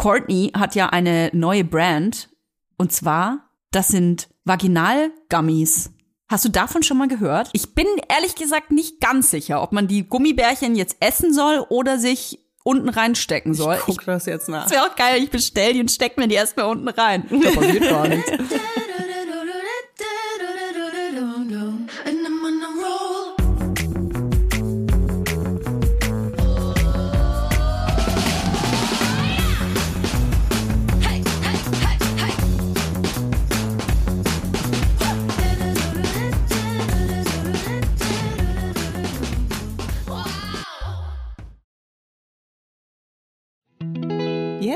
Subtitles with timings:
[0.00, 2.30] Courtney hat ja eine neue Brand.
[2.78, 5.90] Und zwar, das sind Vaginal-Gummies.
[6.26, 7.50] Hast du davon schon mal gehört?
[7.52, 11.98] Ich bin ehrlich gesagt nicht ganz sicher, ob man die Gummibärchen jetzt essen soll oder
[11.98, 13.74] sich unten reinstecken soll.
[13.74, 14.62] Ich guck das jetzt nach.
[14.62, 17.26] Das wäre auch geil, ich bestell die und steck mir die erstmal unten rein.
[17.28, 18.30] Da passiert gar nichts.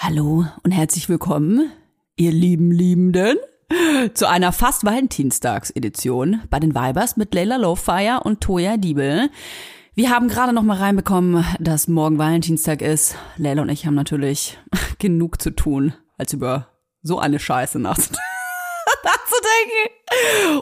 [0.00, 1.72] Hallo und herzlich willkommen,
[2.14, 3.36] ihr lieben Liebenden.
[4.14, 9.28] zu einer fast Valentinstagsedition bei den Vibers mit Leila Lowfire und Toya Diebel.
[9.96, 13.16] Wir haben gerade noch mal reinbekommen, dass morgen Valentinstag ist.
[13.38, 14.56] Leila und ich haben natürlich
[15.00, 16.68] genug zu tun, als über
[17.02, 18.22] so eine Scheiße nach nachzudenken.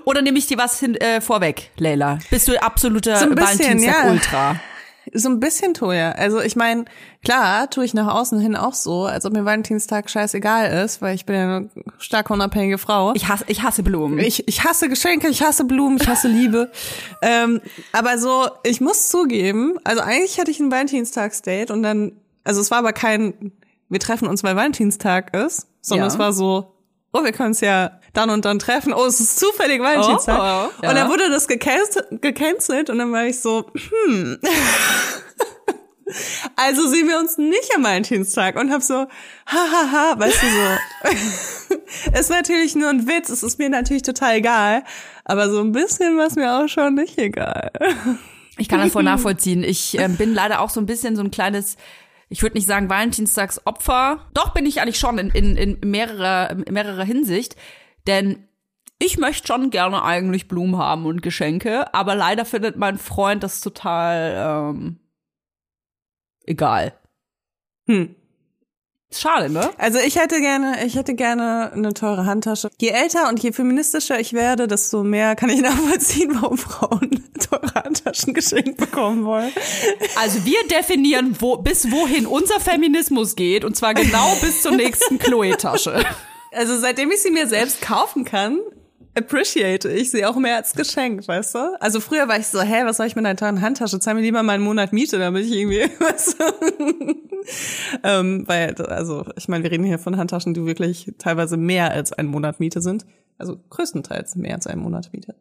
[0.06, 2.20] Oder nehme ich dir was hin, äh, vorweg, Leila?
[2.30, 4.56] Bist du absoluter So Valentinstag-Ultra?
[5.18, 6.12] So ein bisschen Toja.
[6.12, 6.84] Also ich meine,
[7.24, 11.14] klar, tue ich nach außen hin auch so, als ob mir Valentinstag scheißegal ist, weil
[11.14, 13.12] ich bin ja eine stark unabhängige Frau.
[13.14, 14.18] Ich hasse, ich hasse Blumen.
[14.18, 16.70] Ich, ich hasse Geschenke, ich hasse Blumen, ich hasse Liebe.
[17.22, 17.60] ähm,
[17.92, 22.12] aber so, ich muss zugeben, also eigentlich hatte ich ein Valentinstagsdate und dann,
[22.44, 23.52] also es war aber kein,
[23.88, 26.12] wir treffen uns, weil Valentinstag ist, sondern Ja.
[26.12, 26.74] es war so,
[27.12, 28.92] oh, wir können uns ja dann und dann treffen.
[28.92, 30.38] Oh, es ist zufällig Valentinstag.
[30.38, 30.90] Oh, ja.
[30.90, 34.38] Und dann wurde das gecancelt, gecancelt und dann war ich so, hm.
[36.54, 39.06] Also sehen wir uns nicht am Valentinstag und hab so,
[39.46, 41.76] hahaha, weißt du so.
[42.18, 44.84] ist natürlich nur ein Witz, es ist mir natürlich total egal,
[45.24, 47.72] aber so ein bisschen war es mir auch schon nicht egal.
[48.56, 49.64] Ich kann das voll nachvollziehen.
[49.64, 51.76] Ich ähm, bin leider auch so ein bisschen so ein kleines,
[52.28, 54.26] ich würde nicht sagen Valentinstagsopfer.
[54.32, 57.56] Doch bin ich eigentlich schon in, in, in mehrerer, in mehrerer Hinsicht.
[58.06, 58.46] Denn
[58.98, 63.60] ich möchte schon gerne eigentlich Blumen haben und Geschenke, aber leider findet mein Freund das
[63.60, 64.98] total ähm,
[66.44, 66.94] egal.
[67.86, 68.14] Hm.
[69.12, 69.70] Schade, ne?
[69.78, 72.70] Also ich hätte gerne, ich hätte gerne eine teure Handtasche.
[72.80, 77.72] Je älter und je feministischer ich werde, desto mehr kann ich nachvollziehen, warum Frauen teure
[77.74, 79.52] Handtaschen geschenkt bekommen wollen.
[80.16, 85.18] Also wir definieren, wo, bis wohin unser Feminismus geht, und zwar genau bis zur nächsten
[85.20, 86.04] Chloe-Tasche.
[86.56, 88.58] Also seitdem ich sie mir selbst kaufen kann,
[89.14, 91.80] appreciate ich sie auch mehr als Geschenk, weißt du?
[91.80, 93.98] Also früher war ich so, hä, was soll ich mit einer teuren Handtasche?
[93.98, 95.82] Zahl mir lieber mal einen Monat Miete, damit ich irgendwie,
[96.38, 97.16] du?
[98.02, 102.12] ähm, weil, also, ich meine, wir reden hier von Handtaschen, die wirklich teilweise mehr als
[102.12, 103.06] einen Monat Miete sind.
[103.38, 105.34] Also größtenteils mehr als einen Monat Miete.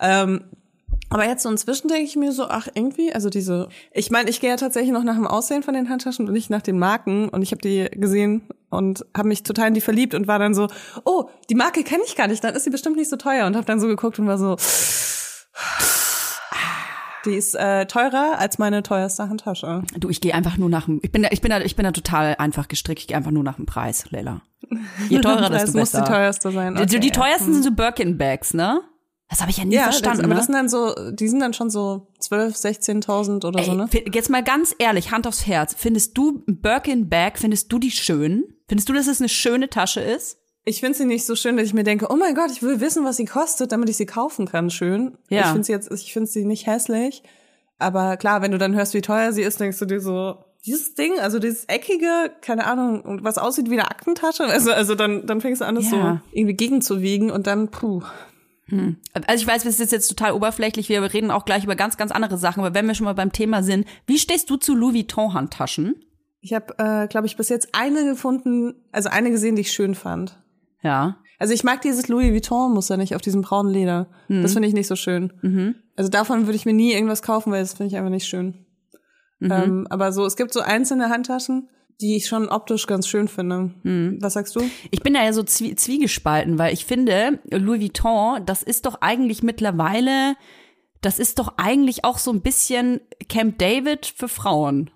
[0.00, 0.44] Ähm,
[1.08, 4.40] aber jetzt so inzwischen denke ich mir so, ach irgendwie, also diese, ich meine, ich
[4.40, 7.28] gehe ja tatsächlich noch nach dem Aussehen von den Handtaschen und nicht nach den Marken
[7.28, 10.54] und ich habe die gesehen und habe mich total in die verliebt und war dann
[10.54, 10.68] so,
[11.04, 13.56] oh, die Marke kenne ich gar nicht, dann ist sie bestimmt nicht so teuer und
[13.56, 14.56] habe dann so geguckt und war so,
[17.24, 19.82] die ist äh, teurer als meine teuerste Handtasche.
[19.98, 21.84] Du, ich gehe einfach nur nach dem, ich bin da, ich bin da, ich bin
[21.84, 24.42] da total einfach gestrickt, ich gehe einfach nur nach dem Preis, Leila.
[25.08, 26.12] Je teurer, Das desto muss die besser.
[26.12, 26.74] teuerste sein.
[26.76, 27.54] Die, die Okay, teuersten ja.
[27.54, 28.80] sind so Birkin-Bags, ne?
[29.28, 30.18] Das habe ich ja nie Ja, verstanden.
[30.18, 30.36] das, aber ne?
[30.36, 33.88] das sind dann so, die sind dann schon so 12, 16.000 oder so, Ey, ne?
[33.88, 35.74] fi- jetzt mal ganz ehrlich, Hand aufs Herz.
[35.76, 38.44] Findest du ein Birkin-Bag, findest du die schön?
[38.68, 40.38] Findest du, dass es eine schöne Tasche ist?
[40.64, 42.80] Ich finde sie nicht so schön, dass ich mir denke, oh mein Gott, ich will
[42.80, 44.70] wissen, was sie kostet, damit ich sie kaufen kann.
[44.70, 45.16] Schön.
[45.28, 45.40] Ja.
[45.42, 47.22] Ich finde sie jetzt, ich finde sie nicht hässlich.
[47.78, 50.94] Aber klar, wenn du dann hörst, wie teuer sie ist, denkst du dir so, dieses
[50.94, 55.40] Ding, also dieses eckige, keine Ahnung, was aussieht wie eine Aktentasche, also, also dann, dann
[55.40, 56.22] fängst du an, das Ja.
[56.22, 58.02] so irgendwie gegenzuwiegen und dann, puh.
[59.26, 62.10] Also ich weiß, es ist jetzt total oberflächlich, wir reden auch gleich über ganz, ganz
[62.10, 64.94] andere Sachen, aber wenn wir schon mal beim Thema sind, wie stehst du zu Louis
[64.94, 65.94] Vuitton-Handtaschen?
[66.40, 69.94] Ich habe, äh, glaube ich, bis jetzt eine gefunden, also eine gesehen, die ich schön
[69.94, 70.42] fand.
[70.82, 71.18] Ja.
[71.38, 74.08] Also ich mag dieses Louis Vuitton-Muster nicht auf diesem braunen Leder.
[74.42, 75.32] Das finde ich nicht so schön.
[75.96, 78.66] Also davon würde ich mir nie irgendwas kaufen, weil das finde ich einfach nicht schön.
[79.40, 81.68] Ähm, aber so, es gibt so einzelne Handtaschen,
[82.00, 83.70] die ich schon optisch ganz schön finde.
[84.20, 84.60] Was sagst du?
[84.90, 89.00] Ich bin da ja so zwie zwiegespalten, weil ich finde, Louis Vuitton, das ist doch
[89.00, 90.36] eigentlich mittlerweile,
[91.00, 94.90] das ist doch eigentlich auch so ein bisschen Camp David für Frauen.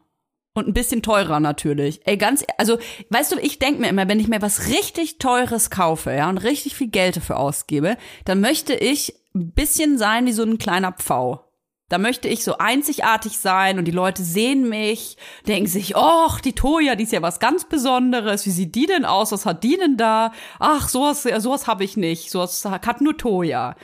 [0.53, 2.01] Und ein bisschen teurer natürlich.
[2.07, 2.79] Ey, ganz, also,
[3.11, 6.39] weißt du, ich denk mir immer, wenn ich mir was richtig Teures kaufe, ja, und
[6.39, 10.91] richtig viel Geld dafür ausgebe, dann möchte ich ein bisschen sein wie so ein kleiner
[10.91, 11.50] Pfau.
[11.91, 15.17] Da möchte ich so einzigartig sein und die Leute sehen mich,
[15.49, 18.47] denken sich, oh, die Toja, die ist ja was ganz Besonderes.
[18.47, 19.33] Wie sieht die denn aus?
[19.33, 20.33] Was hat die denn da?
[20.61, 22.31] Ach, sowas, sowas habe ich nicht.
[22.31, 23.75] Sowas hat nur Toja.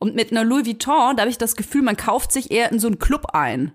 [0.00, 2.80] Und mit einer Louis Vuitton, da habe ich das Gefühl, man kauft sich eher in
[2.80, 3.72] so einen Club ein.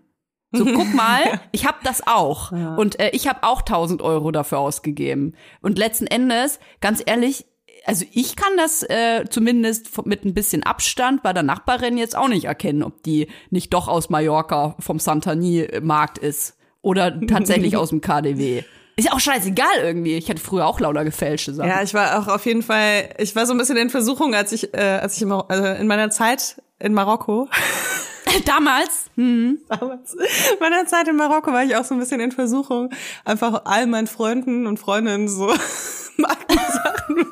[0.51, 2.51] So, guck mal, ich habe das auch.
[2.51, 5.33] Und äh, ich habe auch 1000 Euro dafür ausgegeben.
[5.61, 7.45] Und letzten Endes, ganz ehrlich,
[7.87, 12.27] also ich kann das äh, zumindest mit ein bisschen Abstand bei der Nachbarin jetzt auch
[12.27, 18.01] nicht erkennen, ob die nicht doch aus Mallorca vom Santani-Markt ist oder tatsächlich aus dem
[18.01, 18.63] KDW.
[18.97, 20.15] Ist ja auch scheißegal irgendwie.
[20.15, 21.69] Ich hatte früher auch lauter gefälschte Sachen.
[21.69, 24.51] Ja, ich war auch auf jeden Fall, ich war so ein bisschen in Versuchung, als
[24.51, 27.47] ich, äh, als ich Mar- äh, in meiner Zeit in Marokko,
[28.45, 32.31] Damals, hm, damals, in meiner Zeit in Marokko war ich auch so ein bisschen in
[32.33, 32.89] Versuchung,
[33.23, 35.53] einfach all meinen Freunden und Freundinnen so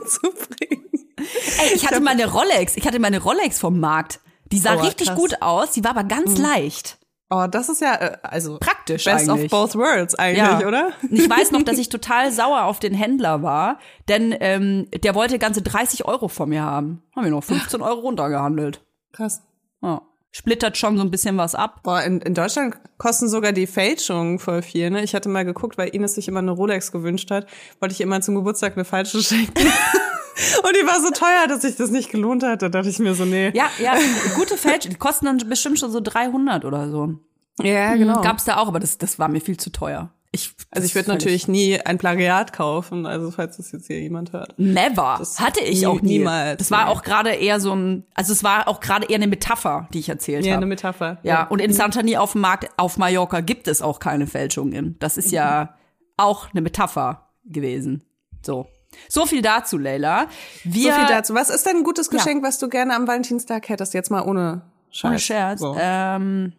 [0.21, 0.85] Markensachen mitzubringen.
[1.17, 4.19] ey, ich hatte meine Rolex, ich hatte meine Rolex vom Markt.
[4.51, 5.17] Die sah Oh, richtig krass.
[5.17, 6.97] gut aus, die war aber ganz leicht.
[7.31, 9.51] Oh, das ist ja, äh, also Praktisch best eigentlich.
[9.51, 10.91] of both worlds eigentlich, oder?
[11.01, 15.15] Und Ich weiß noch, dass ich total sauer auf den Händler war, denn ähm, der
[15.15, 17.01] wollte ganze 30 Euro von mir haben.
[17.15, 18.83] Haben wir noch 15 Euro runtergehandelt.
[19.11, 19.41] Krass.
[19.81, 20.03] Ja.
[20.37, 21.79] Splittert schon so ein bisschen was ab.
[21.83, 25.01] Boah, in, in Deutschland kosten sogar die Fälschungen voll viel, ne?
[25.01, 27.47] Ich hatte mal geguckt, weil Ines sich immer eine Rolex gewünscht hat,
[27.79, 29.53] wollte ich immer zum Geburtstag eine falsche schenken.
[29.55, 32.61] Und die war so teuer, dass sich das nicht gelohnt hat.
[32.61, 33.53] Da dachte ich mir so, nee.
[33.55, 33.95] Ja, ja,
[34.35, 37.13] gute Fälschungen, die kosten dann bestimmt schon so 300 oder so.
[37.61, 38.19] Ja, Genau.
[38.21, 40.11] Gab's da auch, aber das, das war mir viel zu teuer.
[40.35, 43.99] Ich, Also ich würde völlig- natürlich nie ein Plagiat kaufen, also falls das jetzt hier
[43.99, 44.53] jemand hört.
[44.59, 45.15] Never.
[45.17, 46.19] Das Hatte ich nie- auch nie.
[46.19, 46.91] niemals, Das war nee.
[46.91, 50.09] auch gerade eher so ein, also es war auch gerade eher eine Metapher, die ich
[50.09, 50.57] erzählt Ja, habe.
[50.59, 51.17] eine Metapher.
[51.23, 54.95] Ja, und in Santani auf dem Markt auf Mallorca gibt es auch keine Fälschungen.
[54.99, 55.75] Das ist ja
[56.17, 58.03] auch eine Metapher gewesen.
[58.45, 58.67] So.
[59.09, 60.27] So viel dazu, Leila.
[60.63, 61.33] Wir, So viel dazu.
[61.35, 62.17] Was ist denn ein gutes Ja.
[62.17, 63.93] Geschenk, was du gerne am Valentinstag hättest?
[63.93, 64.61] Jetzt mal ohne
[64.91, 65.09] Scheiß.
[65.09, 65.59] Ohne Scherz.
[65.59, 65.75] So.
[65.77, 66.53] Ähm,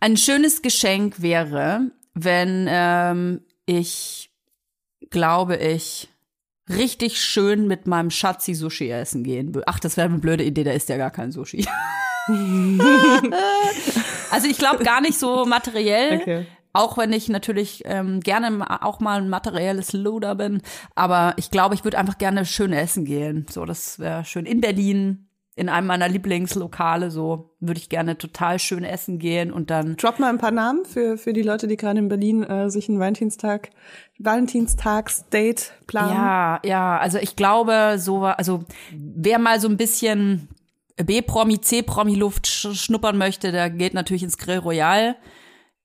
[0.00, 1.90] ein schönes Geschenk wäre,
[2.24, 4.30] wenn ähm, ich,
[5.10, 6.08] glaube ich,
[6.68, 9.68] richtig schön mit meinem Schatzi Sushi essen gehen würde.
[9.68, 11.66] Ach, das wäre eine blöde Idee, da ist ja gar kein Sushi.
[14.30, 16.20] also ich glaube gar nicht so materiell.
[16.20, 16.46] Okay.
[16.74, 20.60] Auch wenn ich natürlich ähm, gerne auch mal ein materielles Luder bin.
[20.94, 23.46] Aber ich glaube, ich würde einfach gerne schön essen gehen.
[23.50, 24.44] So, das wäre schön.
[24.44, 25.27] In Berlin,
[25.58, 29.96] in einem meiner Lieblingslokale, so würde ich gerne total schön essen gehen und dann.
[29.96, 32.88] Drop mal ein paar Namen für, für die Leute, die gerade in Berlin äh, sich
[32.88, 33.70] ein Valentinstag,
[34.20, 36.12] Valentinstags-Date planen.
[36.12, 40.46] Ja, ja, also ich glaube, so, also wer mal so ein bisschen
[40.96, 45.16] B-Promi, C-Promi-Luft sch schnuppern möchte, der geht natürlich ins Grill Royal.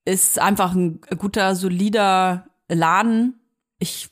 [0.05, 3.39] Ist einfach ein guter, solider Laden.
[3.79, 4.09] Ich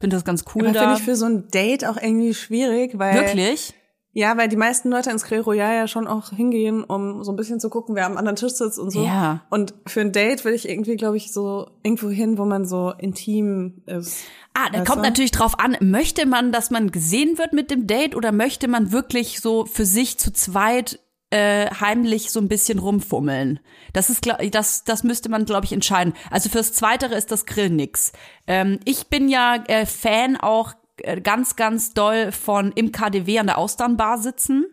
[0.00, 0.80] finde das ganz cool Aber da.
[0.80, 3.74] finde ich für so ein Date auch irgendwie schwierig, weil Wirklich?
[4.16, 7.36] Ja, weil die meisten Leute ins Grill Royal ja schon auch hingehen, um so ein
[7.36, 9.04] bisschen zu gucken, wer am anderen Tisch sitzt und so.
[9.04, 9.40] Ja.
[9.50, 12.92] Und für ein Date will ich irgendwie, glaube ich, so irgendwo hin, wo man so
[12.96, 14.24] intim ist.
[14.54, 15.08] Ah, da kommt du?
[15.08, 18.92] natürlich drauf an, möchte man, dass man gesehen wird mit dem Date oder möchte man
[18.92, 23.58] wirklich so für sich zu zweit äh, heimlich so ein bisschen rumfummeln?
[23.94, 26.14] Das ist, das, das müsste man, glaube ich, entscheiden.
[26.30, 28.12] Also fürs Zweitere ist das Grill nix.
[28.46, 30.74] Ähm, ich bin ja äh, Fan auch
[31.22, 34.66] ganz, ganz doll von im KDW an der Austernbar sitzen.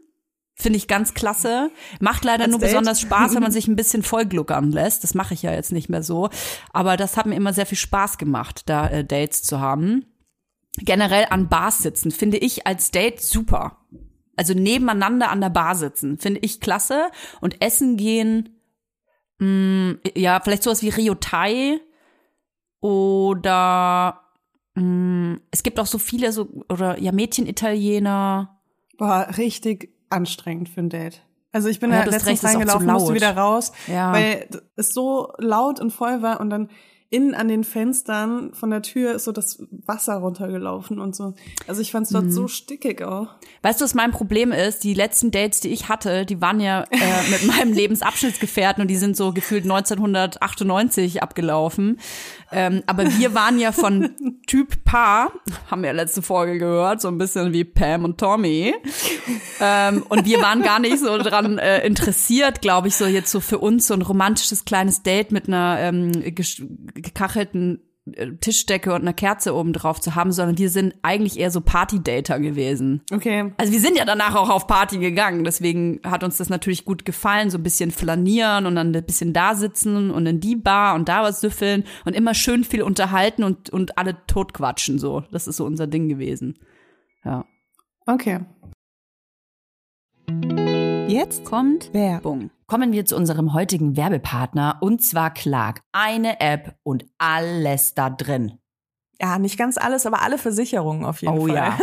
[0.53, 1.71] Finde ich ganz klasse.
[1.99, 5.03] Macht leider Als nur besonders Spaß, wenn man sich ein bisschen vollgluckern lässt.
[5.03, 6.29] Das mache ich ja jetzt nicht mehr so.
[6.71, 10.05] Aber das hat mir immer sehr viel Spaß gemacht, da äh, Dates zu haben.
[10.77, 13.77] Generell an Bars sitzen finde ich als Date super.
[14.35, 17.09] Also nebeneinander an der Bar sitzen finde ich klasse.
[17.39, 18.61] Und essen gehen,
[19.39, 21.79] mh, ja, vielleicht sowas wie Rio Thai
[22.81, 24.20] oder
[24.73, 28.59] es gibt auch so viele so, oder ja, Mädchen-Italiener.
[28.97, 31.21] Boah, richtig anstrengend für ein Date.
[31.51, 34.13] Also ich bin Ja, da du hast letztens recht, reingelaufen, musste wieder raus, Ja.
[34.13, 34.47] weil
[34.77, 36.69] es so laut und voll war und dann
[37.11, 41.33] innen an den Fenstern von der Tür ist so das Wasser runtergelaufen und so.
[41.67, 42.31] Also ich fand es dort Mhm.
[42.31, 43.27] so stickig auch.
[43.61, 44.83] Weißt du, was mein Problem ist?
[44.83, 46.97] Die letzten Dates, die ich hatte, die waren ja äh,
[47.31, 51.99] mit meinem Lebensabschnittsgefährten und die sind so gefühlt 1998 abgelaufen.
[52.53, 54.11] Ähm, aber wir waren ja von
[54.47, 55.31] Typ Paar,
[55.69, 58.73] haben wir ja letzte Folge gehört, so ein bisschen wie Pam und Tommy.
[59.59, 63.39] Ähm, und wir waren gar nicht so dran äh, interessiert, glaube ich, so jetzt so
[63.39, 66.11] für uns so ein romantisches kleines Date mit einer ähm,
[67.01, 67.81] gekachelten
[68.13, 71.61] äh, Tischdecke und einer Kerze oben drauf zu haben, sondern wir sind eigentlich eher so
[71.61, 73.01] Party-Dater gewesen.
[73.11, 73.53] Okay.
[73.57, 77.05] Also wir sind ja danach auch auf Party gegangen, deswegen hat uns das natürlich gut
[77.05, 80.95] gefallen, so ein bisschen flanieren und dann ein bisschen da sitzen und in die Bar
[80.95, 85.21] und da was süffeln und immer schön viel unterhalten und, und alle totquatschen so.
[85.31, 86.57] Das ist so unser Ding gewesen.
[87.23, 87.45] Ja.
[88.07, 88.39] Okay.
[91.07, 92.51] Jetzt Kommt Werbung.
[92.71, 95.81] Kommen wir zu unserem heutigen Werbepartner und zwar Clark.
[95.91, 98.59] Eine App und alles da drin.
[99.19, 101.55] Ja, nicht ganz alles, aber alle Versicherungen auf jeden Oh Fall.
[101.57, 101.77] ja.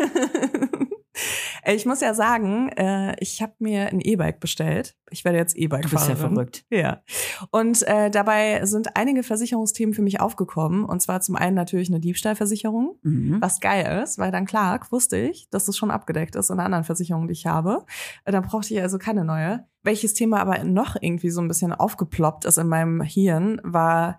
[1.75, 4.97] ich muss ja sagen, äh, ich habe mir ein E-Bike bestellt.
[5.11, 6.65] Ich werde jetzt E-Bike Du bist ja verrückt.
[6.71, 7.03] Ja.
[7.51, 10.87] Und äh, dabei sind einige Versicherungsthemen für mich aufgekommen.
[10.87, 13.43] Und zwar zum einen natürlich eine Diebstahlversicherung, Mhm.
[13.43, 16.65] was geil ist, weil dann Clark wusste ich, dass das schon abgedeckt ist in einer
[16.65, 17.85] anderen Versicherung, die ich habe.
[18.25, 19.67] Äh, Dann brauchte ich also keine neue.
[19.89, 24.19] Welches Thema aber noch irgendwie so ein bisschen aufgeploppt ist in meinem Hirn, war,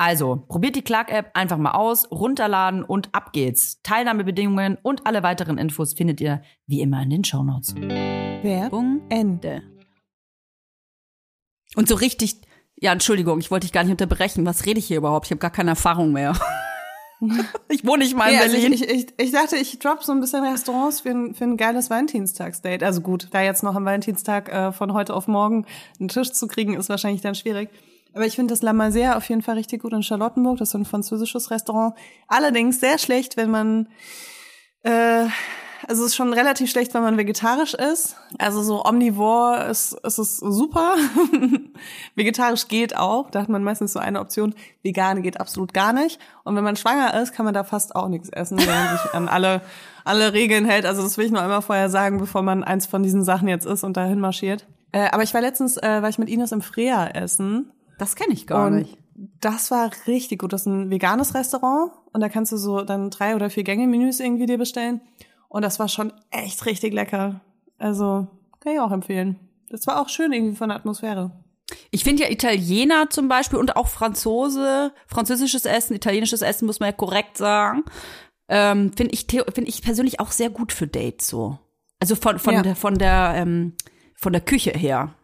[0.00, 3.82] Also, probiert die Clark-App einfach mal aus, runterladen und ab geht's.
[3.82, 7.74] Teilnahmebedingungen und alle weiteren Infos findet ihr wie immer in den Shownotes.
[7.76, 9.60] Werbung Ende.
[11.76, 12.40] Und so richtig,
[12.76, 14.46] ja, Entschuldigung, ich wollte dich gar nicht unterbrechen.
[14.46, 15.26] Was rede ich hier überhaupt?
[15.26, 16.34] Ich habe gar keine Erfahrung mehr.
[17.68, 18.72] ich wohne nicht mal in Ja, also Berlin.
[18.72, 21.58] ich, ich, ich, ich dachte, ich drop so ein bisschen Restaurants für ein, für ein
[21.58, 22.82] geiles Valentinstagsdate.
[22.86, 25.66] Also gut, da jetzt noch am Valentinstag äh, von heute auf morgen
[25.98, 27.68] einen Tisch zu kriegen, ist wahrscheinlich dann schwierig.
[28.14, 30.58] Aber ich finde das La Mazère auf jeden Fall richtig gut in Charlottenburg.
[30.58, 31.94] Das ist ein französisches Restaurant.
[32.28, 33.88] Allerdings sehr schlecht, wenn man
[34.82, 35.26] äh,
[35.88, 38.16] also es ist schon relativ schlecht, wenn man vegetarisch ist.
[38.38, 40.94] Also so omnivore ist, ist es super.
[42.14, 43.30] Vegetarisch geht auch.
[43.30, 44.54] Da hat man meistens so eine Option.
[44.82, 46.20] Vegan geht absolut gar nicht.
[46.44, 49.14] Und wenn man schwanger ist, kann man da fast auch nichts essen, wenn man sich
[49.14, 49.62] an alle,
[50.04, 50.84] alle Regeln hält.
[50.84, 53.66] Also das will ich noch einmal vorher sagen, bevor man eins von diesen Sachen jetzt
[53.66, 54.66] ist und dahin marschiert.
[54.92, 57.72] Äh, aber ich war letztens, äh, war ich mit Ines im Freya essen.
[58.00, 58.98] Das kenne ich gar und nicht.
[59.40, 60.52] Das war richtig gut.
[60.52, 64.18] Das ist ein veganes Restaurant und da kannst du so dann drei oder vier Gänge-Menüs
[64.20, 65.00] irgendwie dir bestellen.
[65.48, 67.40] Und das war schon echt richtig lecker.
[67.78, 68.26] Also
[68.60, 69.36] kann ich auch empfehlen.
[69.68, 71.32] Das war auch schön irgendwie von der Atmosphäre.
[71.90, 76.88] Ich finde ja Italiener zum Beispiel und auch Franzose, französisches Essen, italienisches Essen, muss man
[76.88, 77.84] ja korrekt sagen,
[78.48, 81.58] ähm, finde ich, finde ich persönlich auch sehr gut für Dates so.
[82.00, 82.62] Also von, von Ja.
[82.62, 83.74] der, von der, ähm,
[84.16, 85.14] von der Küche her.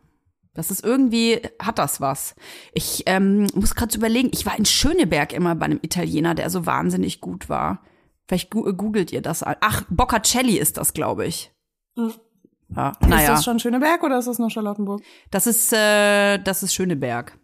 [0.57, 2.35] Das ist irgendwie, hat das was.
[2.73, 6.67] Ich ähm, muss gerade überlegen, ich war in Schöneberg immer bei einem Italiener, der so
[6.67, 7.83] wahnsinnig gut war.
[8.27, 9.43] Vielleicht gu googelt ihr das.
[9.43, 9.57] an.
[9.61, 11.53] Ach, Boccacelli ist das, glaube ich.
[11.95, 15.03] Ja, Ist naja, das schon Schöneberg oder ist das noch Charlottenburg?
[15.31, 17.39] das ist, äh, das ist Schöneberg.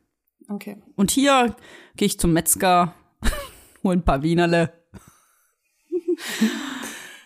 [0.49, 0.83] Okay.
[0.97, 1.55] Und hier
[1.97, 2.95] gehe ich zum Metzger,
[3.85, 4.73] hol ein paar Wienerle.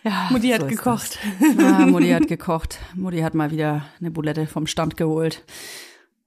[0.07, 1.19] ja, Mutti so hat ist gekocht.
[1.59, 2.79] Ah, Mutti hat gekocht.
[2.95, 5.43] Mutti hat mal wieder eine Bulette vom Stand geholt.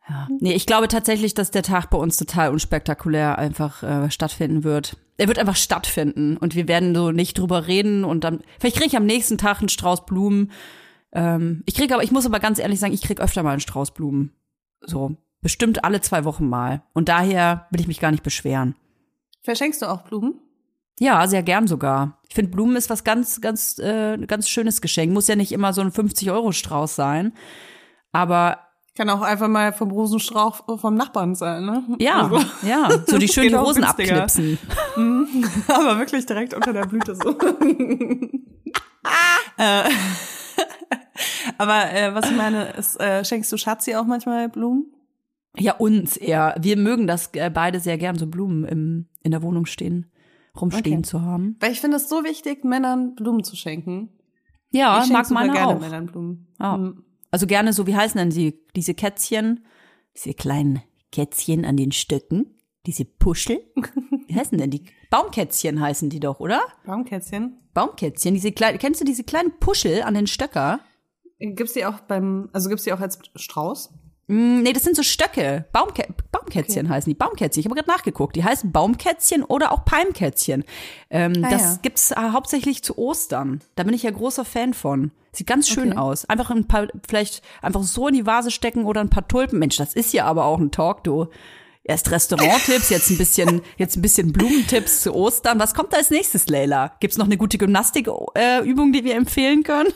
[0.08, 0.28] Ja.
[0.40, 4.96] Nee, ich glaube tatsächlich, dass der Tag bei uns total unspektakulär einfach äh, stattfinden wird.
[5.16, 8.88] Er wird einfach stattfinden und wir werden so nicht drüber reden und dann, vielleicht kriege
[8.88, 10.50] ich am nächsten Tag einen Strauß Blumen.
[11.12, 13.60] Ähm, ich kriege aber, ich muss aber ganz ehrlich sagen, ich kriege öfter mal einen
[13.60, 14.32] Strauß Blumen.
[14.80, 16.82] So, bestimmt alle zwei Wochen mal.
[16.92, 18.74] Und daher will ich mich gar nicht beschweren.
[19.42, 20.40] Verschenkst du auch Blumen?
[20.98, 22.18] Ja, sehr gern sogar.
[22.28, 25.12] Ich finde, Blumen ist was ganz, ganz, äh, ganz schönes Geschenk.
[25.12, 27.32] Muss ja nicht immer so ein 50-Euro-Strauß sein.
[28.12, 28.58] Aber
[28.96, 31.84] Kann auch einfach mal vom Rosenstrauch vom Nachbarn sein, ne?
[31.98, 34.58] ja, Also, ja, so die schönen Rosen abknipsen.
[35.68, 37.30] aber wirklich direkt unter der Blüte so.
[39.56, 39.84] äh,
[41.58, 44.92] aber äh, was ich meine, ist, äh, schenkst du Schatzi auch manchmal Blumen?
[45.56, 46.54] Ja, uns eher.
[46.60, 50.10] Wir mögen das äh, beide sehr gern, so Blumen im, in der Wohnung stehen,
[50.58, 51.02] rumstehen Okay.
[51.02, 51.56] zu haben.
[51.60, 54.10] Weil ich finde es so wichtig, Männern Blumen zu schenken.
[54.72, 55.80] Ja, ich mag meine gerne auch.
[55.80, 56.46] Männern Blumen.
[56.60, 56.76] Ja.
[56.76, 57.04] Mhm.
[57.30, 59.64] Also gerne so, wie heißen denn die, diese Kätzchen?
[60.16, 60.82] Diese kleinen
[61.12, 62.56] Kätzchen an den Stöcken?
[62.86, 63.60] Diese Puschel?
[64.26, 64.84] Wie heißen denn die?
[65.10, 66.62] Baumkätzchen heißen die doch, oder?
[66.86, 67.58] Baumkätzchen.
[67.74, 70.80] Baumkätzchen, diese kleinen, kennst du diese kleinen Puschel an den Stöcker?
[71.38, 73.92] Gibt's die auch beim, also gibt's die auch als Strauß?
[74.30, 75.64] Mm, nee, das sind so Stöcke.
[75.72, 77.14] Baumkä Baumkätzchen heißen die.
[77.14, 77.60] Baumkätzchen.
[77.60, 78.36] Ich habe gerade nachgeguckt.
[78.36, 80.64] Die heißen Baumkätzchen oder auch Palmkätzchen.
[81.10, 81.78] Ähm, Ah, das ja.
[81.82, 83.60] gibt's äh, hauptsächlich zu Ostern.
[83.74, 85.10] Da bin ich ja großer Fan von.
[85.32, 85.98] Sieht ganz schön Okay.
[85.98, 86.24] aus.
[86.26, 89.58] Einfach ein paar, vielleicht einfach so in die Vase stecken oder ein paar Tulpen.
[89.58, 91.26] Mensch, das ist ja aber auch ein Talk, du.
[91.82, 95.58] Erst Restauranttipps, jetzt ein bisschen, jetzt ein bisschen Blumentipps zu Ostern.
[95.58, 96.92] Was kommt da als nächstes, Leila?
[97.00, 98.62] Gibt's noch eine gute Gymnastikübung, äh,
[98.92, 99.92] die wir empfehlen können?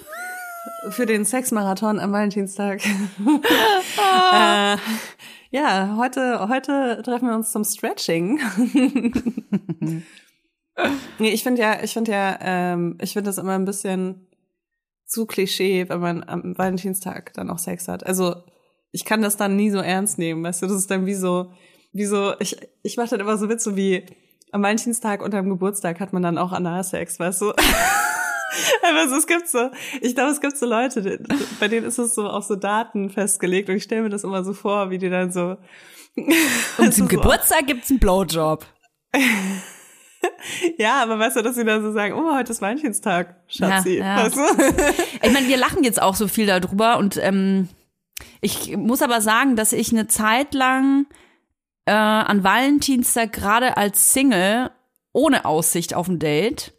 [0.90, 2.84] Für den Sexmarathon am Valentinstag.
[2.86, 4.76] äh,
[5.50, 8.40] ja, heute, heute treffen wir uns zum Stretching.
[11.18, 14.26] Nee, ich finde ja, ich finde ja, ähm, ich finde das immer ein bisschen
[15.06, 18.04] zu Klischee, wenn man am Valentinstag dann auch Sex hat.
[18.04, 18.34] Also
[18.90, 21.52] ich kann das dann nie so ernst nehmen, weißt du, das ist dann wie so,
[21.92, 24.04] wie so, ich, ich mache dann immer so Witze wie,
[24.50, 27.52] am Valentinstag und am Geburtstag hat man dann auch Analsex, weißt du?
[28.82, 31.20] Aber es gibt so, ich glaube, es gibt so Leute,
[31.60, 34.44] bei denen ist es so auf so Daten festgelegt und ich stelle mir das immer
[34.44, 35.56] so vor, wie die dann so.
[36.78, 38.66] Und zum Geburtstag gibt's einen Blowjob.
[40.78, 43.98] Ja, aber weißt du, dass sie dann so sagen, oh, heute ist Valentinstag, Schatzi.
[43.98, 44.24] Ja, ja.
[44.24, 44.42] Weißt du?
[45.22, 47.68] Ich meine, wir lachen jetzt auch so viel darüber und ähm,
[48.40, 51.06] ich muss aber sagen, dass ich eine Zeit lang
[51.84, 54.70] äh, an Valentinstag gerade als Single
[55.12, 56.72] ohne Aussicht auf ein Date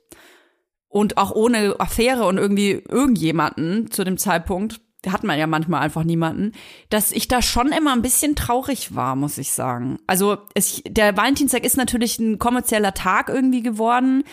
[0.96, 6.06] und auch ohne Affäre und irgendwie irgendjemanden zu dem Zeitpunkt, hat man ja manchmal einfach
[6.06, 6.54] niemanden,
[6.90, 10.00] dass ich da schon immer ein bisschen traurig war, muss ich sagen.
[10.08, 14.24] Also es, der Valentinstag ist natürlich ein kommerzieller Tag irgendwie geworden,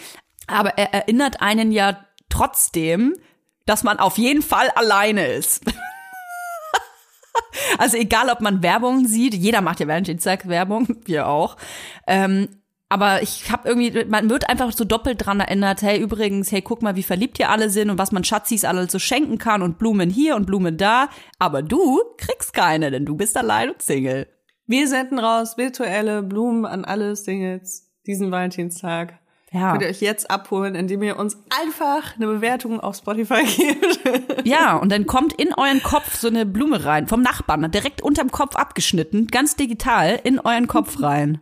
[0.46, 1.98] aber er erinnert einen ja
[2.28, 3.16] trotzdem,
[3.66, 5.64] dass man auf jeden Fall alleine ist.
[7.78, 11.56] also egal, ob man Werbung sieht, jeder macht ja Valentinstag Werbung, wir auch.
[12.06, 12.61] Ähm,
[12.92, 16.82] aber ich habe irgendwie, man wird einfach so doppelt dran erinnert, hey, übrigens, hey, guck
[16.82, 19.78] mal, wie verliebt ihr alle sind und was man Schatzis alle so schenken kann und
[19.78, 21.08] Blumen hier und Blumen da.
[21.38, 24.28] Aber du kriegst keine, denn du bist allein und Single.
[24.66, 29.18] Wir senden raus virtuelle Blumen an alle Singles diesen Valentinstag.
[29.52, 29.70] Ja.
[29.70, 34.46] Könnt ihr euch jetzt abholen, indem ihr uns einfach eine Bewertung auf Spotify gebt.
[34.46, 38.30] Ja, und dann kommt in euren Kopf so eine Blume rein, vom Nachbarn, direkt unterm
[38.30, 41.40] Kopf abgeschnitten, ganz digital in euren Kopf rein.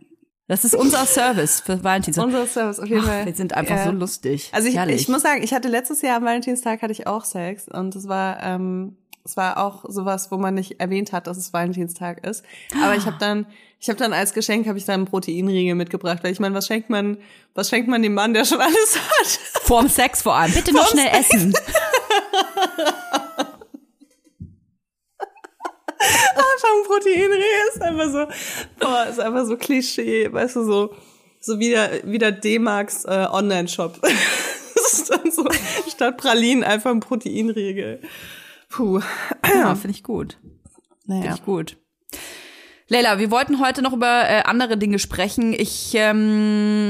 [0.51, 2.25] Das ist unser Service für Valentinstag.
[2.25, 3.25] Unser Service auf jeden Fall.
[3.25, 3.85] Wir sind einfach Ja.
[3.85, 4.49] so lustig.
[4.51, 4.99] Also ich, Herrlich.
[4.99, 8.09] ich muss sagen, ich hatte letztes Jahr am Valentinstag hatte ich auch Sex und es
[8.09, 12.43] war ähm, es war auch sowas, wo man nicht erwähnt hat, dass es Valentinstag ist.
[12.83, 13.45] Aber ich habe dann
[13.79, 16.67] ich habe dann als Geschenk habe ich dann einen Proteinriegel mitgebracht, weil ich meine, was
[16.67, 17.15] schenkt man
[17.55, 19.27] was schenkt man dem Mann, der schon alles hat?
[19.63, 20.51] Vorm Sex vor allem.
[20.51, 21.53] Bitte noch Vorm schnell essen.
[26.01, 28.27] Einfach ein Proteinriegel ist einfach so
[28.79, 30.95] boah, ist einfach so Klischee, weißt du so
[31.39, 33.99] so wieder wieder D-Max äh, Online Shop.
[34.75, 35.45] das ist dann so
[35.89, 38.01] statt Pralinen einfach ein Proteinriegel.
[38.69, 39.01] Puh.
[39.45, 40.37] Ja, finde ich gut.
[41.05, 41.35] Finde Naja.
[41.35, 41.77] ich gut.
[42.87, 45.53] Leila, wir wollten heute noch über äh, andere Dinge sprechen.
[45.53, 46.89] Ich, ähm,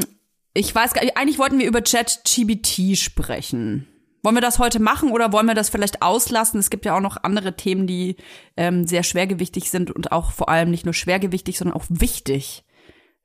[0.54, 3.88] ich weiß gar nicht, eigentlich wollten wir über ChatGBT sprechen.
[4.24, 6.60] Wollen wir das heute machen oder wollen wir das vielleicht auslassen?
[6.60, 8.18] Es gibt ja auch noch andere Themen, die
[8.56, 12.64] ähm, sehr schwergewichtig sind und auch vor allem nicht nur schwergewichtig, sondern auch wichtig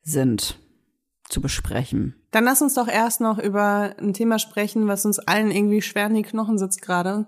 [0.03, 0.59] sind
[1.29, 2.15] zu besprechen.
[2.31, 6.07] Dann lass uns doch erst noch über ein Thema sprechen, was uns allen irgendwie schwer
[6.07, 7.27] in die Knochen sitzt gerade.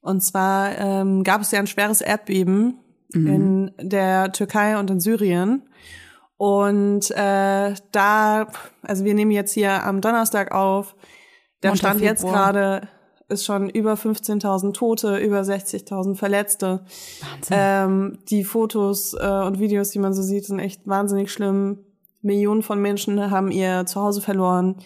[0.00, 2.78] Und zwar ähm, gab es ja ein schweres Erdbeben
[3.14, 5.68] in der Türkei und in Syrien.
[6.36, 8.48] Und äh, da,
[8.82, 10.94] also wir nehmen jetzt hier am Donnerstag auf.
[11.62, 12.52] Der Montag, Stand jetzt Februar.
[12.52, 12.88] gerade
[13.28, 16.80] ist schon über 15.000 Tote, über 60.000 Verletzte.
[17.20, 17.56] Wahnsinn.
[17.58, 21.78] Ähm, die Fotos äh, und Videos, die man so sieht, sind echt wahnsinnig schlimm.
[22.22, 24.76] Millionen von Menschen haben ihr Zuhause verloren.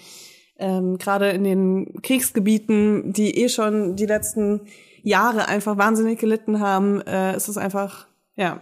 [0.58, 4.62] Ähm, Gerade in den Kriegsgebieten, die eh schon die letzten
[5.02, 8.60] Jahre einfach wahnsinnig gelitten haben, äh, ist es einfach, ja,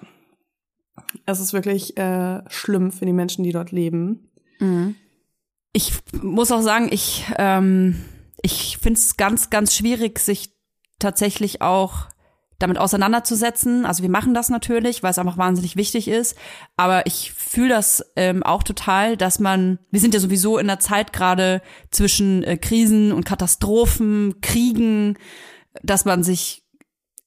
[1.26, 4.30] es ist wirklich äh, schlimm für die Menschen, die dort leben.
[5.72, 7.96] Ich muss auch sagen, ich, ähm,
[8.42, 10.54] ich finde es ganz, ganz schwierig, sich
[10.98, 12.08] tatsächlich auch
[12.60, 13.86] damit auseinanderzusetzen.
[13.86, 16.36] Also wir machen das natürlich, weil es einfach wahnsinnig wichtig ist.
[16.76, 20.78] Aber ich fühle das ähm, auch total, dass man, wir sind ja sowieso in einer
[20.78, 25.16] Zeit gerade zwischen äh, Krisen und Katastrophen, Kriegen,
[25.82, 26.62] dass man sich,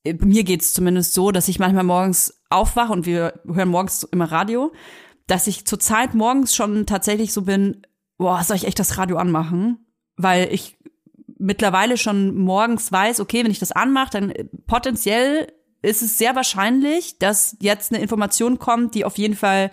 [0.04, 4.32] äh, mir geht's zumindest so, dass ich manchmal morgens aufwache und wir hören morgens immer
[4.32, 4.72] Radio,
[5.26, 7.82] dass ich zur Zeit morgens schon tatsächlich so bin,
[8.18, 9.88] boah, soll ich echt das Radio anmachen?
[10.16, 10.78] Weil ich
[11.44, 15.52] mittlerweile schon morgens weiß, okay, wenn ich das anmache, dann äh, potenziell
[15.82, 19.70] ist es sehr wahrscheinlich, dass jetzt eine Information kommt, die auf jeden Fall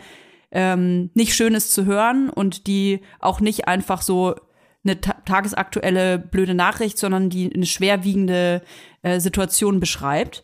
[0.50, 4.34] ähm, nicht schön ist zu hören und die auch nicht einfach so
[4.82, 8.62] eine ta tagesaktuelle blöde Nachricht, sondern die eine schwerwiegende
[9.02, 10.42] äh, Situation beschreibt.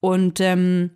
[0.00, 0.90] Und ähm,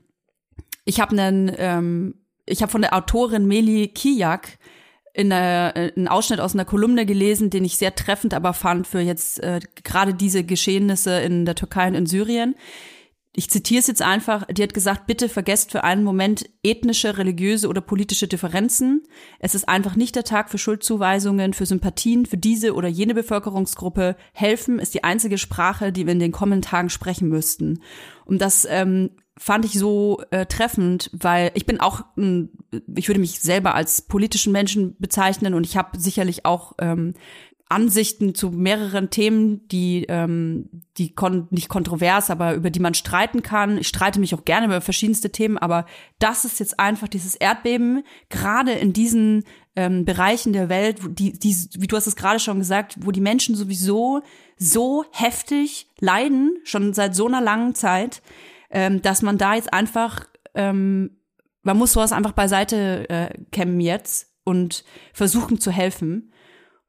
[0.85, 2.14] ich habe einen, ähm,
[2.46, 4.59] ich habe von der Autorin Meli Kijak
[5.14, 8.87] in der, äh, einen Ausschnitt aus einer Kolumne gelesen, den ich sehr treffend aber fand
[8.87, 12.55] für jetzt äh, gerade diese Geschehnisse in der Türkei und in Syrien.
[13.33, 14.44] Ich zitiere es jetzt einfach.
[14.51, 19.05] Die hat gesagt, bitte vergesst für einen Moment ethnische, religiöse oder politische Differenzen.
[19.38, 24.16] Es ist einfach nicht der Tag für Schuldzuweisungen, für Sympathien für diese oder jene Bevölkerungsgruppe.
[24.33, 27.83] Helfen ist die einzige Sprache, die wir in den kommenden Tagen sprechen müssten.
[28.25, 32.50] Und das ähm, fand ich so äh, treffend, weil ich bin auch, ein,
[32.94, 37.14] ich würde mich selber als politischen Menschen bezeichnen und ich habe sicherlich auch ähm,
[37.70, 43.42] Ansichten zu mehreren Themen, die, ähm, die kon nicht kontrovers, aber über die man streiten
[43.42, 43.79] kann.
[43.79, 45.87] Ich streite mich auch gerne über verschiedenste Themen, aber
[46.18, 51.33] das ist jetzt einfach dieses Erdbeben, gerade in diesen ähm, Bereichen der Welt, wo die,
[51.33, 54.20] die, wie du hast es gerade schon gesagt, wo die Menschen sowieso
[54.59, 58.20] so heftig leiden, schon seit so einer langen Zeit,
[58.70, 61.18] ähm, dass man da jetzt einfach, ähm,
[61.62, 66.33] man muss sowas einfach beiseite äh, kämmen jetzt und versuchen zu helfen.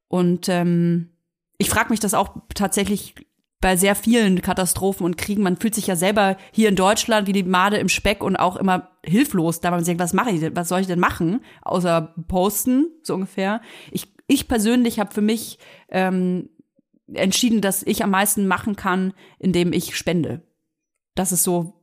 [0.07, 1.11] Und ähm,
[1.57, 3.15] ich frage mich das auch tatsächlich
[3.61, 5.43] bei sehr vielen Katastrophen und Kriegen.
[5.43, 8.57] Man fühlt sich ja selber hier in Deutschland wie die Made im Speck und auch
[8.57, 12.15] immer hilflos, da man denkt, was mache ich denn, was soll ich denn machen, außer
[12.27, 13.61] posten, so ungefähr.
[13.91, 16.49] Ich, ich persönlich habe für mich ähm,
[17.13, 20.41] entschieden, dass ich am meisten machen kann, indem ich spende.
[21.15, 21.73] Das ist so,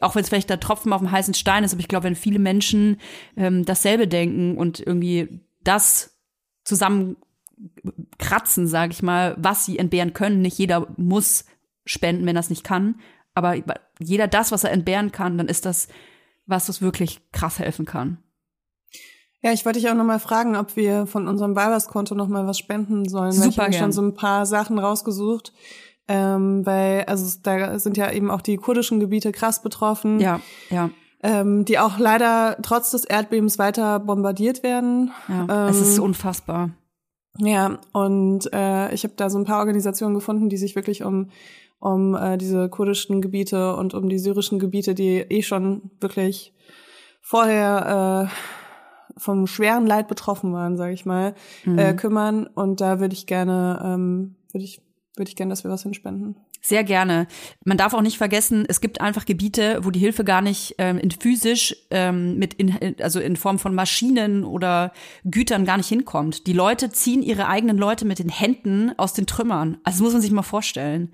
[0.00, 2.14] auch wenn es vielleicht der Tropfen auf dem heißen Stein ist, aber ich glaube, wenn
[2.14, 3.00] viele Menschen
[3.36, 6.16] ähm, dasselbe denken und irgendwie das
[6.64, 10.42] zusammenkratzen, sage ich mal, was sie entbehren können.
[10.42, 11.44] Nicht jeder muss
[11.84, 13.00] spenden, wenn er es nicht kann.
[13.34, 13.56] Aber
[13.98, 15.88] jeder das, was er entbehren kann, dann ist das,
[16.46, 18.18] was das wirklich krass helfen kann.
[19.42, 22.46] Ja, ich wollte dich auch noch mal fragen, ob wir von unserem Weibers-Konto noch mal
[22.46, 23.32] was spenden sollen.
[23.32, 25.52] Super ich habe schon so ein paar Sachen rausgesucht,
[26.08, 30.20] ähm, weil also da sind ja eben auch die kurdischen Gebiete krass betroffen.
[30.20, 30.40] Ja,
[30.70, 30.90] ja
[31.22, 35.10] ähm, die auch leider trotz des Erdbebens weiter bombardiert werden.
[35.28, 36.70] Ja, ähm, es ist unfassbar.
[37.38, 41.30] Ja, und äh, ich habe da so ein paar Organisationen gefunden, die sich wirklich um
[41.78, 46.54] um äh, diese kurdischen Gebiete und um die syrischen Gebiete, die eh schon wirklich
[47.20, 51.78] vorher äh, vom schweren Leid betroffen waren, sage ich mal, mhm.
[51.78, 52.46] äh, kümmern.
[52.46, 54.80] Und da würde ich gerne, ähm, würde ich,
[55.16, 56.36] würde ich gerne, dass wir was hinspenden.
[56.60, 57.26] Sehr gerne.
[57.64, 60.98] Man darf auch nicht vergessen, es gibt einfach Gebiete, wo die Hilfe gar nicht ähm,
[60.98, 64.92] in physisch ähm, mit in, also in Form von Maschinen oder
[65.24, 66.46] Gütern gar nicht hinkommt.
[66.46, 69.78] Die Leute ziehen ihre eigenen Leute mit den Händen aus den Trümmern.
[69.84, 71.12] Also das muss man sich mal vorstellen.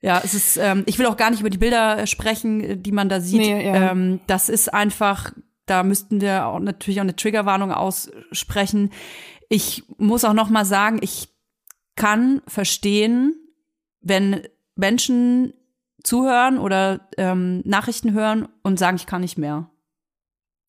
[0.00, 0.56] Ja, es ist.
[0.56, 3.40] Ähm, ich will auch gar nicht über die Bilder sprechen, die man da sieht.
[3.40, 3.92] Nee, ja.
[3.92, 5.32] ähm, das ist einfach.
[5.64, 8.90] Da müssten wir auch natürlich auch eine Triggerwarnung aussprechen.
[9.48, 11.31] Ich muss auch noch mal sagen, ich
[11.96, 13.34] kann verstehen,
[14.00, 15.54] wenn Menschen
[16.02, 19.70] zuhören oder ähm, Nachrichten hören und sagen, ich kann nicht mehr.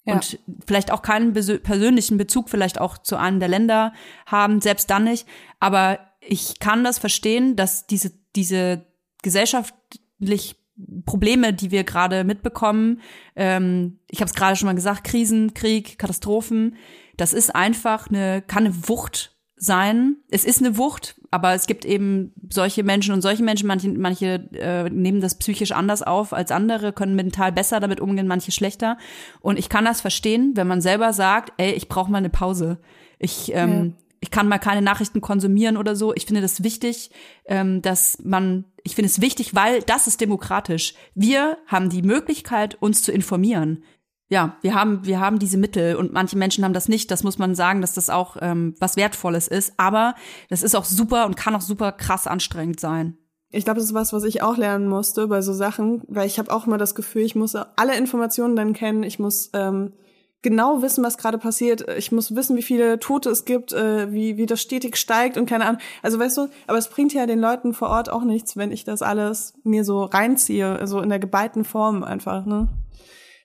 [0.05, 0.15] Ja.
[0.15, 3.93] Und vielleicht auch keinen persönlichen Bezug vielleicht auch zu einem der Länder
[4.25, 5.25] haben, selbst dann nicht.
[5.59, 8.85] Aber ich kann das verstehen, dass diese, diese
[9.21, 10.57] gesellschaftlich
[11.05, 13.01] Probleme, die wir gerade mitbekommen,
[13.35, 16.75] ähm, ich habe es gerade schon mal gesagt, Krisen, Krieg, Katastrophen,
[17.15, 19.32] das ist einfach eine, kann eine Wucht
[19.63, 20.17] sein.
[20.29, 23.67] Es ist eine Wucht, aber es gibt eben solche Menschen und solche Menschen.
[23.67, 28.27] Manche, manche äh, nehmen das psychisch anders auf als andere, können mental besser damit umgehen,
[28.27, 28.97] manche schlechter.
[29.39, 32.77] Und ich kann das verstehen, wenn man selber sagt, ey, ich brauche mal eine Pause.
[33.19, 33.91] Ich ähm, ja.
[34.19, 36.13] ich kann mal keine Nachrichten konsumieren oder so.
[36.13, 37.11] Ich finde das wichtig,
[37.45, 40.93] ähm, dass man, ich finde es wichtig, weil das ist demokratisch.
[41.15, 43.83] Wir haben die Möglichkeit, uns zu informieren
[44.33, 47.11] ja, wir haben, wir haben diese Mittel und manche Menschen haben das nicht.
[47.11, 49.73] Das muss man sagen, dass das auch ähm, was Wertvolles ist.
[49.77, 50.15] Aber
[50.49, 53.15] das ist auch super und kann auch super krass anstrengend sein.
[53.51, 56.39] Ich glaube, das ist was, was ich auch lernen musste bei so Sachen, weil ich
[56.39, 59.03] habe auch immer das Gefühl, ich muss alle Informationen dann kennen.
[59.03, 59.93] Ich muss ähm,
[60.41, 61.87] genau wissen, was gerade passiert.
[61.95, 65.45] Ich muss wissen, wie viele Tote es gibt, äh, wie, wie das stetig steigt und
[65.47, 65.81] keine Ahnung.
[66.01, 68.83] Also weißt du, aber es bringt ja den Leuten vor Ort auch nichts, wenn ich
[68.83, 72.67] das alles mir so reinziehe, also in der geballten Form einfach, ne?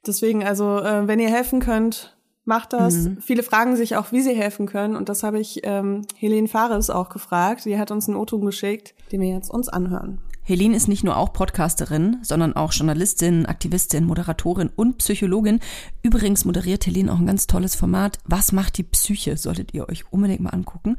[0.07, 2.95] Deswegen, also äh, wenn ihr helfen könnt, macht das.
[2.95, 3.19] Mhm.
[3.21, 4.97] Viele fragen sich auch, wie sie helfen können.
[4.97, 7.67] Und das habe ich ähm, Helene Fares auch gefragt.
[7.67, 10.21] Die hat uns einen O-Ton geschickt, den wir jetzt uns anhören.
[10.43, 15.61] Helene ist nicht nur auch Podcasterin, sondern auch Journalistin, Aktivistin, Moderatorin und Psychologin.
[16.03, 18.19] Übrigens moderiert Helene auch ein ganz tolles Format.
[18.25, 19.37] Was macht die Psyche?
[19.37, 20.97] Solltet ihr euch unbedingt mal angucken.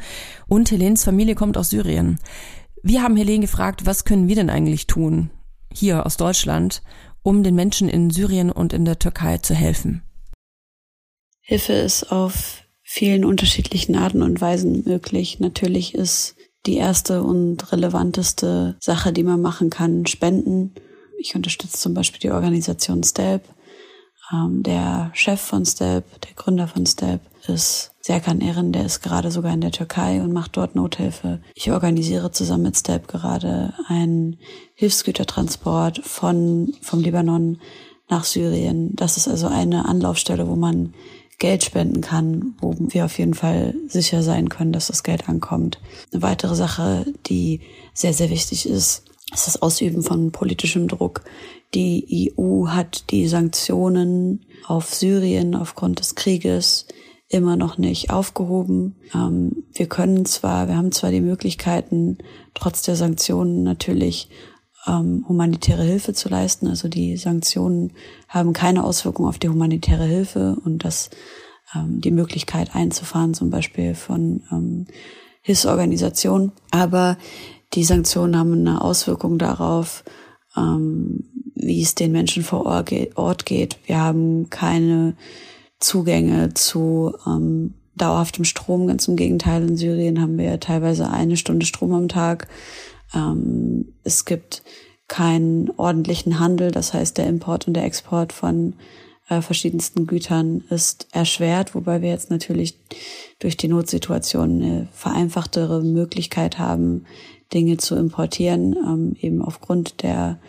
[0.47, 2.19] Und Helenes Familie kommt aus Syrien.
[2.83, 5.31] Wir haben Helene gefragt, was können wir denn eigentlich tun?
[5.73, 6.83] Hier aus Deutschland,
[7.23, 10.03] um den Menschen in Syrien und in der Türkei zu helfen?
[11.41, 15.39] Hilfe ist auf vielen unterschiedlichen Arten und Weisen möglich.
[15.39, 20.75] Natürlich ist die erste und relevanteste Sache, die man machen kann, Spenden.
[21.17, 23.43] Ich unterstütze zum Beispiel die Organisation STELP.
[24.31, 29.31] Ähm, der Chef von STELP, der Gründer von STELP, ist Serkan Erin, der ist gerade
[29.31, 31.41] sogar in der Türkei und macht dort Nothilfe.
[31.55, 34.37] Ich organisiere zusammen mit STEP gerade einen
[34.75, 37.59] Hilfsgütertransport von, vom Libanon
[38.09, 38.95] nach Syrien.
[38.95, 40.93] Das ist also eine Anlaufstelle, wo man
[41.37, 45.79] Geld spenden kann, wo wir auf jeden Fall sicher sein können, dass das Geld ankommt.
[46.11, 47.61] Eine weitere Sache, die
[47.93, 51.23] sehr, sehr wichtig ist, ist das Ausüben von politischem Druck.
[51.73, 56.87] Die EU hat die Sanktionen auf Syrien aufgrund des Krieges
[57.27, 58.95] immer noch nicht aufgehoben.
[59.13, 62.17] Ähm, wir können zwar, wir haben zwar die Möglichkeiten,
[62.55, 64.29] trotz der Sanktionen natürlich
[64.87, 66.67] ähm, humanitäre Hilfe zu leisten.
[66.67, 67.93] Also die Sanktionen
[68.27, 71.11] haben keine Auswirkung auf die humanitäre Hilfe und das
[71.75, 74.87] ähm, die Möglichkeit einzufahren, zum Beispiel von
[75.41, 76.51] Hilfsorganisationen.
[76.71, 77.17] Aber
[77.73, 80.03] die Sanktionen haben eine Auswirkung darauf,
[80.57, 81.28] ähm,
[81.59, 83.77] wie es den Menschen vor Ort geht.
[83.85, 85.15] Wir haben keine
[85.79, 88.87] Zugänge zu ähm, dauerhaftem Strom.
[88.87, 92.47] Ganz im Gegenteil, in Syrien haben wir teilweise eine Stunde Strom am Tag.
[93.13, 94.63] Ähm, es gibt
[95.07, 98.75] keinen ordentlichen Handel, das heißt der Import und der Export von
[99.27, 102.77] äh, verschiedensten Gütern ist erschwert, wobei wir jetzt natürlich
[103.39, 107.05] durch die Notsituation eine vereinfachtere Möglichkeit haben,
[107.53, 110.39] Dinge zu importieren, ähm, eben aufgrund der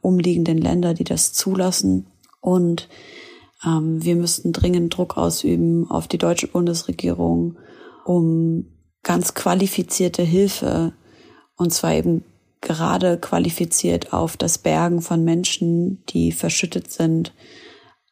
[0.00, 2.06] umliegenden Länder, die das zulassen.
[2.40, 2.88] Und
[3.64, 7.58] ähm, wir müssten dringend Druck ausüben auf die deutsche Bundesregierung,
[8.04, 8.66] um
[9.02, 10.92] ganz qualifizierte Hilfe,
[11.56, 12.24] und zwar eben
[12.60, 17.32] gerade qualifiziert auf das Bergen von Menschen, die verschüttet sind,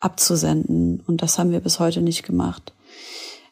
[0.01, 1.03] abzusenden.
[1.07, 2.72] Und das haben wir bis heute nicht gemacht.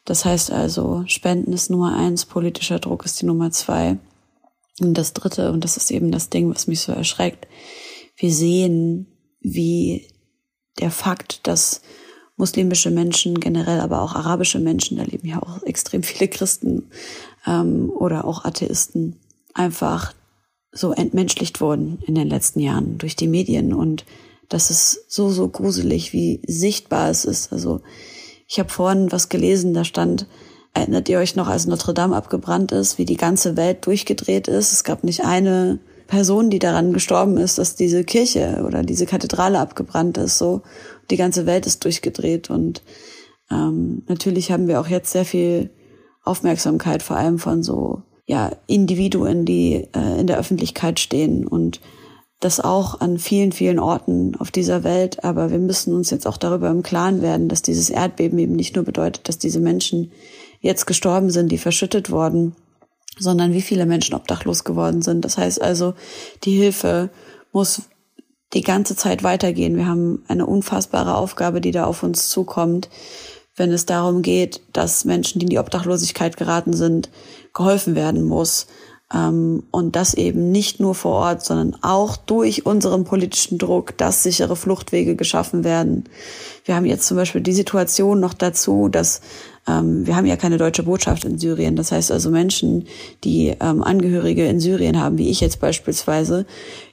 [0.05, 3.97] Das heißt also, Spenden ist Nummer eins, politischer Druck ist die Nummer zwei.
[4.79, 7.47] Und das dritte, und das ist eben das Ding, was mich so erschreckt,
[8.17, 9.07] wir sehen,
[9.39, 10.07] wie
[10.79, 11.81] der Fakt, dass
[12.35, 16.89] muslimische Menschen generell, aber auch arabische Menschen, da leben ja auch extrem viele Christen
[17.45, 19.15] ähm, oder auch Atheisten,
[19.53, 20.13] einfach
[20.71, 24.05] so entmenschlicht wurden in den letzten Jahren durch die Medien und
[24.49, 27.51] das ist so, so gruselig, wie sichtbar es ist.
[27.51, 27.81] Also
[28.47, 30.27] ich habe vorhin was gelesen, da stand,
[30.73, 34.71] erinnert ihr euch noch, als Notre Dame abgebrannt ist, wie die ganze Welt durchgedreht ist?
[34.71, 39.59] Es gab nicht eine Person, die daran gestorben ist, dass diese Kirche oder diese Kathedrale
[39.59, 40.37] abgebrannt ist.
[40.37, 40.61] So,
[41.09, 42.81] die ganze Welt ist durchgedreht und
[43.51, 45.69] ähm, natürlich haben wir auch jetzt sehr viel
[46.23, 51.79] Aufmerksamkeit, vor allem von so ja Individuen, die äh, in der Öffentlichkeit stehen und
[52.39, 55.23] das auch an vielen, vielen Orten auf dieser Welt.
[55.23, 58.75] Aber wir müssen uns jetzt auch darüber im Klaren werden, dass dieses Erdbeben eben nicht
[58.75, 60.11] nur bedeutet, dass diese Menschen
[60.59, 62.55] jetzt gestorben sind, die verschüttet wurden,
[63.19, 65.25] sondern wie viele Menschen obdachlos geworden sind.
[65.25, 65.93] Das heißt also,
[66.43, 67.09] die Hilfe
[67.51, 67.83] muss
[68.53, 69.75] die ganze Zeit weitergehen.
[69.75, 72.89] Wir haben eine unfassbare Aufgabe, die da auf uns zukommt,
[73.55, 77.09] wenn es darum geht, dass Menschen, die in die Obdachlosigkeit geraten sind,
[77.53, 78.67] geholfen werden muss.
[79.13, 84.23] Ähm, und das eben nicht nur vor Ort, sondern auch durch unseren politischen Druck, dass
[84.23, 86.05] sichere Fluchtwege geschaffen werden.
[86.65, 89.21] Wir haben jetzt zum Beispiel die Situation noch dazu, dass
[89.67, 91.75] wir haben ja keine deutsche Botschaft in Syrien.
[91.75, 92.87] Das heißt also Menschen,
[93.23, 96.45] die ähm, Angehörige in Syrien haben, wie ich jetzt beispielsweise,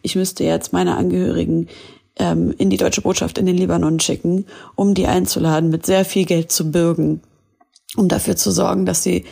[0.03, 1.69] ich müsste jetzt meine Angehörigen
[2.17, 6.53] in die deutsche Botschaft in den Libanon schicken, um die einzuladen, mit sehr viel Geld
[6.53, 7.21] zu bürgen,
[7.97, 9.25] um dafür zu sorgen, dass sie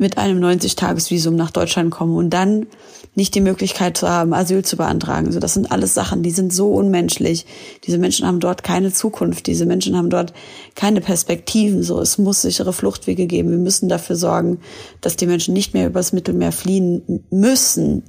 [0.00, 2.66] mit einem 90-Tages-Visum nach Deutschland kommen und dann
[3.14, 5.26] nicht die Möglichkeit zu haben, Asyl zu beantragen.
[5.26, 7.44] Also das sind alles Sachen, die sind so unmenschlich.
[7.84, 9.46] Diese Menschen haben dort keine Zukunft.
[9.46, 10.32] Diese Menschen haben dort
[10.74, 11.82] keine Perspektiven.
[11.82, 13.50] So, es muss sichere Fluchtwege geben.
[13.50, 14.60] Wir müssen dafür sorgen,
[15.02, 18.04] dass die Menschen nicht mehr übers Mittelmeer fliehen müssen.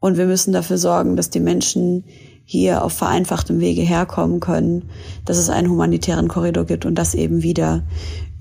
[0.00, 2.04] Und wir müssen dafür sorgen, dass die Menschen
[2.44, 4.90] hier auf vereinfachtem Wege herkommen können,
[5.24, 7.84] dass es einen humanitären Korridor gibt und das eben wieder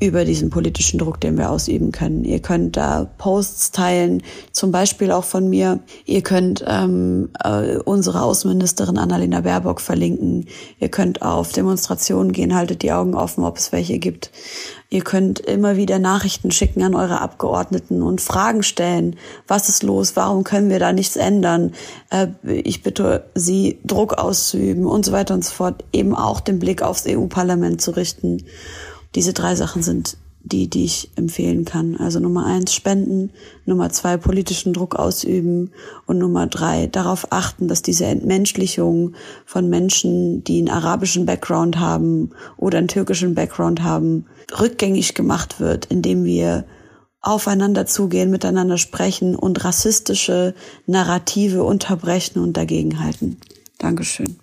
[0.01, 2.23] über diesen politischen Druck, den wir ausüben können.
[2.23, 5.79] Ihr könnt da Posts teilen, zum Beispiel auch von mir.
[6.05, 10.47] Ihr könnt ähm, äh, unsere Außenministerin Annalena Baerbock verlinken.
[10.79, 14.31] Ihr könnt auf Demonstrationen gehen, haltet die Augen offen, ob es welche gibt.
[14.91, 19.17] Ihr könnt immer wieder Nachrichten schicken an eure Abgeordneten und Fragen stellen.
[19.47, 20.15] Was ist los?
[20.15, 21.73] Warum können wir da nichts ändern?
[22.09, 25.83] Äh, ich bitte Sie, Druck auszuüben und so weiter und so fort.
[25.91, 28.45] Eben auch den Blick aufs EU-Parlament zu richten.
[29.15, 31.97] Diese drei Sachen sind die, die ich empfehlen kann.
[31.97, 33.31] Also Nummer eins, spenden.
[33.65, 35.71] Nummer zwei, politischen Druck ausüben.
[36.05, 39.13] Und Nummer drei, darauf achten, dass diese Entmenschlichung
[39.45, 44.25] von Menschen, die einen arabischen Background haben oder einen türkischen Background haben,
[44.59, 46.65] rückgängig gemacht wird, indem wir
[47.21, 50.55] aufeinander zugehen, miteinander sprechen und rassistische
[50.87, 53.37] Narrative unterbrechen und dagegenhalten.
[53.77, 54.38] Dankeschön.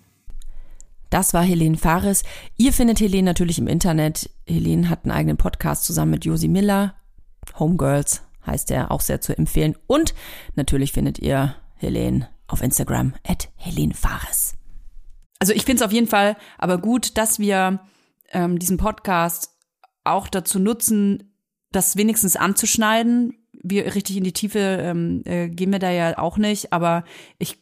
[1.09, 2.23] Das war Helene Fares.
[2.57, 4.29] Ihr findet Helene natürlich im Internet.
[4.45, 6.95] Helene hat einen eigenen Podcast zusammen mit Josi Miller.
[7.57, 9.75] Homegirls heißt er, auch sehr zu empfehlen.
[9.87, 10.13] Und
[10.55, 14.55] natürlich findet ihr Helene auf Instagram at Helene Fares.
[15.39, 17.79] Also ich finde es auf jeden Fall aber gut, dass wir
[18.31, 19.51] ähm, diesen Podcast
[20.03, 21.35] auch dazu nutzen,
[21.71, 23.33] das wenigstens anzuschneiden.
[23.51, 27.03] Wir richtig in die Tiefe ähm, äh, gehen wir da ja auch nicht, aber
[27.37, 27.59] ich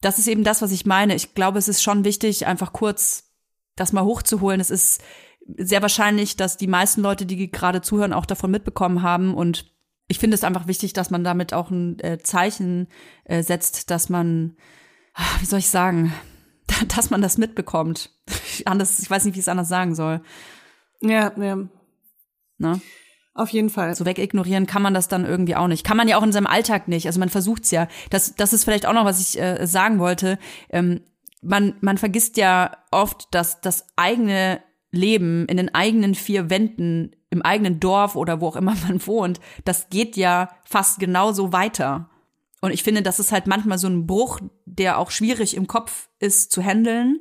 [0.00, 1.14] das ist eben das, was ich meine.
[1.14, 3.32] Ich glaube, es ist schon wichtig, einfach kurz
[3.76, 4.60] das mal hochzuholen.
[4.60, 5.02] Es ist
[5.56, 9.34] sehr wahrscheinlich, dass die meisten Leute, die gerade zuhören, auch davon mitbekommen haben.
[9.34, 9.72] Und
[10.08, 12.88] ich finde es einfach wichtig, dass man damit auch ein äh, Zeichen
[13.24, 14.56] äh, setzt, dass man,
[15.14, 16.12] ah, wie soll ich sagen,
[16.96, 18.10] dass man das mitbekommt.
[18.64, 20.22] anders, ich weiß nicht, wie ich es anders sagen soll.
[21.00, 21.56] Ja, ja.
[22.58, 22.80] Ne?
[23.38, 23.94] Auf jeden Fall.
[23.94, 25.84] So wegignorieren kann man das dann irgendwie auch nicht.
[25.84, 27.06] Kann man ja auch in seinem Alltag nicht.
[27.06, 27.86] Also man versucht's ja.
[28.10, 30.40] Das, das ist vielleicht auch noch, was ich äh, sagen wollte.
[30.70, 31.02] Ähm,
[31.40, 34.60] man, man vergisst ja oft, dass das eigene
[34.90, 39.38] Leben in den eigenen vier Wänden, im eigenen Dorf oder wo auch immer man wohnt,
[39.64, 42.10] das geht ja fast genauso weiter.
[42.60, 46.08] Und ich finde, das ist halt manchmal so ein Bruch, der auch schwierig im Kopf
[46.18, 47.20] ist zu handeln,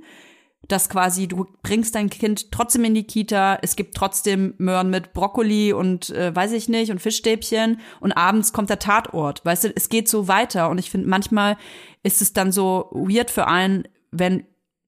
[0.67, 5.13] dass quasi du bringst dein Kind trotzdem in die Kita, es gibt trotzdem Möhren mit
[5.13, 7.79] Brokkoli und äh, weiß ich nicht und Fischstäbchen.
[7.99, 9.45] Und abends kommt der Tatort.
[9.45, 10.69] Weißt du, es geht so weiter.
[10.69, 11.57] Und ich finde manchmal
[12.03, 14.45] ist es dann so weird für einen, wenn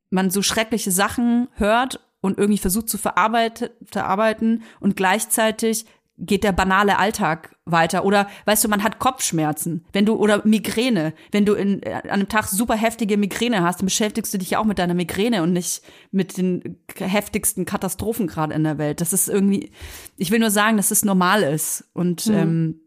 [0.10, 5.86] man so schreckliche Sachen hört und irgendwie versucht zu verarbeiten und gleichzeitig
[6.20, 11.14] geht der banale Alltag weiter oder weißt du, man hat Kopfschmerzen, wenn du oder Migräne,
[11.32, 14.52] wenn du in, äh, an einem Tag super heftige Migräne hast, dann beschäftigst du dich
[14.52, 19.02] ja auch mit deiner Migräne und nicht mit den heftigsten Katastrophen gerade in der Welt.
[19.02, 19.72] Das ist irgendwie,
[20.18, 22.34] ich will nur sagen, dass es normal ist und mhm.
[22.34, 22.82] ähm,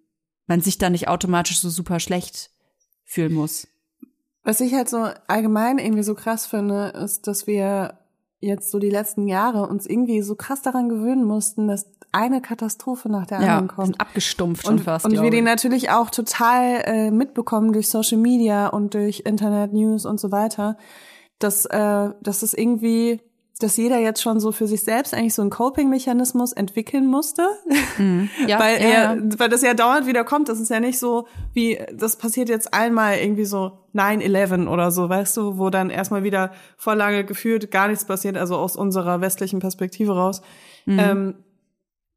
[0.46, 2.50] man sich da nicht automatisch so super schlecht
[3.04, 3.68] fühlen muss.
[4.44, 7.98] Was ich halt so allgemein irgendwie so krass finde, ist, dass wir
[8.42, 13.08] jetzt so die letzten Jahre uns irgendwie so krass daran gewöhnen mussten, dass eine Katastrophe
[13.08, 13.86] nach der ja, anderen kommt.
[13.86, 15.06] Sind abgestumpft und, fast.
[15.06, 20.04] Und wir die natürlich auch total äh, mitbekommen durch Social Media und durch Internet News
[20.04, 20.76] und so weiter,
[21.38, 23.20] dass, äh, dass es irgendwie
[23.62, 27.46] dass jeder jetzt schon so für sich selbst eigentlich so einen Coping-Mechanismus entwickeln musste.
[27.98, 28.28] Mhm.
[28.46, 29.22] Ja, weil, ja, er, ja.
[29.38, 30.48] weil das ja dauernd wieder kommt.
[30.48, 35.08] Das ist ja nicht so, wie das passiert jetzt einmal irgendwie so 9-11 oder so,
[35.08, 39.20] weißt du, wo dann erstmal wieder vor lange gefühlt gar nichts passiert, also aus unserer
[39.20, 40.42] westlichen Perspektive raus.
[40.86, 40.98] Mhm.
[40.98, 41.34] Ähm,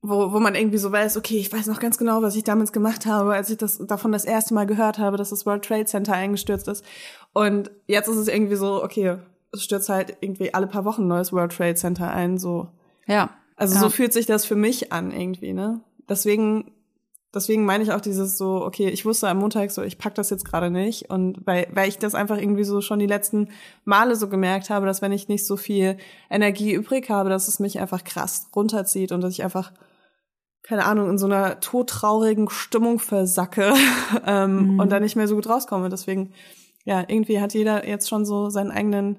[0.08, 2.72] wo, wo man irgendwie so weiß, okay, ich weiß noch ganz genau, was ich damals
[2.72, 5.86] gemacht habe, als ich das davon das erste Mal gehört habe, dass das World Trade
[5.86, 6.86] Center eingestürzt ist.
[7.34, 9.18] Und jetzt ist es irgendwie so, okay,
[9.62, 12.70] stürzt halt irgendwie alle paar Wochen ein neues World Trade Center ein, so.
[13.08, 13.30] Ja.
[13.56, 13.82] Also ja.
[13.82, 15.82] so fühlt sich das für mich an irgendwie, ne?
[16.10, 16.72] Deswegen,
[17.34, 20.30] deswegen meine ich auch dieses so, okay, ich wusste am Montag so, ich pack das
[20.30, 23.50] jetzt gerade nicht und weil, weil ich das einfach irgendwie so schon die letzten
[23.86, 25.98] Male so gemerkt habe, dass wenn ich nicht so viel
[26.30, 29.72] Energie übrig habe, dass es mich einfach krass runterzieht und dass ich einfach
[30.68, 33.74] keine Ahnung, in so einer todtraurigen Stimmung versacke
[34.26, 34.80] ähm, mhm.
[34.80, 35.90] und da nicht mehr so gut rauskomme.
[35.90, 36.34] Deswegen
[36.86, 39.18] ja, irgendwie hat jeder jetzt schon so seinen eigenen,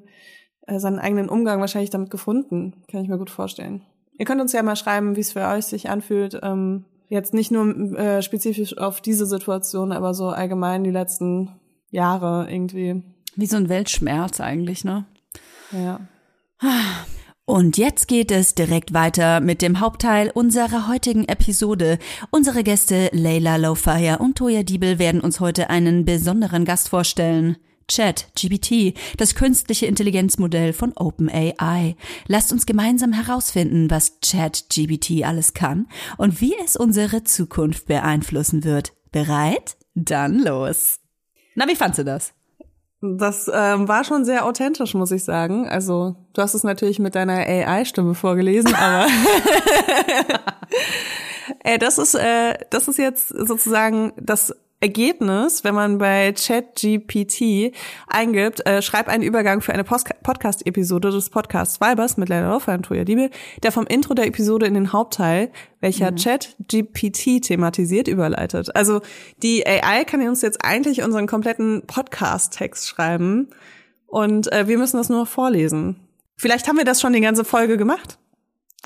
[0.62, 2.84] äh, seinen eigenen Umgang wahrscheinlich damit gefunden.
[2.90, 3.82] Kann ich mir gut vorstellen.
[4.18, 6.38] Ihr könnt uns ja mal schreiben, wie es für euch sich anfühlt.
[6.42, 7.66] Ähm, jetzt nicht nur
[7.98, 11.50] äh, spezifisch auf diese Situation, aber so allgemein die letzten
[11.90, 13.02] Jahre irgendwie.
[13.34, 15.04] Wie so ein Weltschmerz eigentlich, ne?
[15.72, 16.00] Ja.
[17.48, 22.00] Und jetzt geht es direkt weiter mit dem Hauptteil unserer heutigen Episode.
[22.32, 27.56] Unsere Gäste Leila Lowfire und Toya Diebel werden uns heute einen besonderen Gast vorstellen.
[27.86, 31.94] Chat GBT, das künstliche Intelligenzmodell von OpenAI.
[32.26, 35.86] Lasst uns gemeinsam herausfinden, was Chat GBT alles kann
[36.16, 38.92] und wie es unsere Zukunft beeinflussen wird.
[39.12, 39.76] Bereit?
[39.94, 40.98] Dann los.
[41.54, 42.34] Na, wie fandst du das?
[43.18, 45.68] Das ähm, war schon sehr authentisch, muss ich sagen.
[45.68, 49.06] Also, du hast es natürlich mit deiner AI-Stimme vorgelesen, aber
[51.62, 57.74] Ey, das ist äh, das ist jetzt sozusagen das Ergebnis, wenn man bei ChatGPT
[58.08, 62.82] eingibt, äh, schreib einen Übergang für eine Podcast-Episode des Podcasts Vibers mit Leila Laufer und
[62.82, 63.30] Toya Diebel,
[63.62, 65.50] der vom Intro der Episode in den Hauptteil,
[65.80, 66.16] welcher mhm.
[66.16, 68.76] ChatGPT thematisiert, überleitet.
[68.76, 69.00] Also
[69.42, 73.48] die AI kann uns jetzt eigentlich unseren kompletten Podcast-Text schreiben
[74.06, 75.96] und äh, wir müssen das nur vorlesen.
[76.36, 78.18] Vielleicht haben wir das schon die ganze Folge gemacht.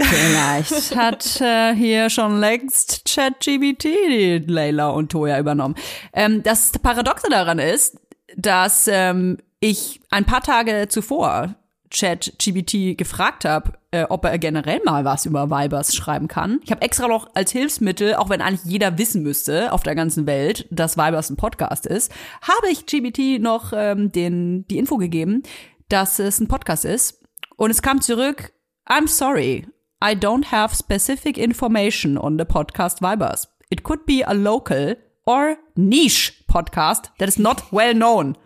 [0.01, 5.75] Vielleicht hat äh, hier schon längst ChatGBT Layla und Toya übernommen.
[6.13, 7.99] Ähm, das Paradoxe daran ist,
[8.37, 11.55] dass ähm, ich ein paar Tage zuvor
[11.91, 16.61] ChatGBT gefragt habe, äh, ob er generell mal was über Vibers schreiben kann.
[16.65, 20.27] Ich habe extra noch als Hilfsmittel, auch wenn eigentlich jeder wissen müsste auf der ganzen
[20.27, 25.43] Welt, dass Vibers ein Podcast ist, habe ich GBT noch ähm, den, die Info gegeben,
[25.89, 27.21] dass es ein Podcast ist.
[27.57, 28.53] Und es kam zurück,
[28.89, 29.67] I'm sorry,
[30.03, 33.49] I don't have specific information on the podcast Vibers.
[33.69, 34.97] It could be a local
[35.27, 38.39] or niche podcast that is not well known.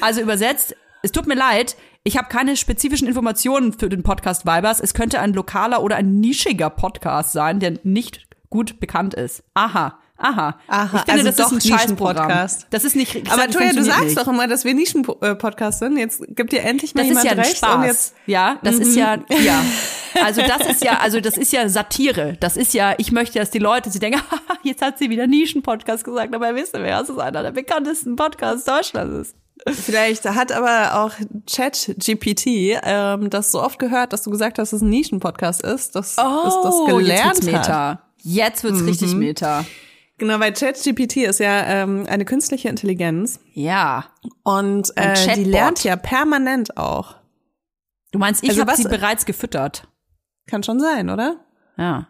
[0.00, 4.80] Also übersetzt, es tut mir leid, ich habe keine spezifischen Informationen für den Podcast Vibers.
[4.80, 9.44] Es könnte ein lokaler oder ein nischiger Podcast sein, der nicht gut bekannt ist.
[9.54, 10.56] Aha, Aha.
[10.68, 11.72] Aha, ich finde, also das doch ist ein.
[11.72, 12.66] Nischen-Podcast.
[12.70, 13.30] Das ist nicht.
[13.32, 14.16] Aber Toja, du sagst nicht.
[14.18, 15.96] doch immer, dass wir Nischen-Podcast sind.
[15.98, 17.56] Jetzt gibt dir endlich mal Das ist jemand ja ein recht.
[17.56, 17.86] Spaß.
[17.86, 18.32] Jetzt, Mhm.
[18.32, 19.62] ja, das ist ja, ja.
[20.24, 22.36] Also das ist ja, also das ist ja Satire.
[22.38, 25.26] Das ist ja, ich möchte, dass die Leute, sie denken, "Haha, jetzt hat sie wieder
[25.26, 29.36] Nischen-Podcast gesagt, aber wisst ihr, wer das ist einer der bekanntesten Podcasts Deutschlands ist.
[29.84, 31.12] vielleicht hat aber auch
[31.50, 35.94] ChatGPT ähm, das so oft gehört, dass du gesagt hast, dass es ein Nischen-Podcast ist,
[35.94, 37.52] dass es das Oh, jetzt gelernt wird's hat.
[37.68, 38.02] Meta.
[38.24, 39.64] Jetzt wird's richtig Meta.
[40.22, 44.04] Genau, weil ChatGPT ist ja ähm, eine künstliche Intelligenz Ja.
[44.44, 47.16] und äh, die lernt ja permanent auch.
[48.12, 49.88] Du meinst, ich Also habe sie bereits gefüttert.
[50.46, 51.40] Kann schon sein, oder?
[51.76, 52.06] Ja.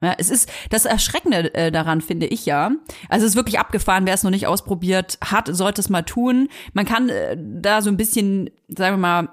[0.00, 2.70] Ja, es ist das Erschreckende äh, daran, finde ich ja.
[3.08, 6.48] Also es ist wirklich abgefahren, wer es noch nicht ausprobiert hat, sollte es mal tun.
[6.72, 9.28] Man kann äh, da so ein bisschen, sagen wir mal,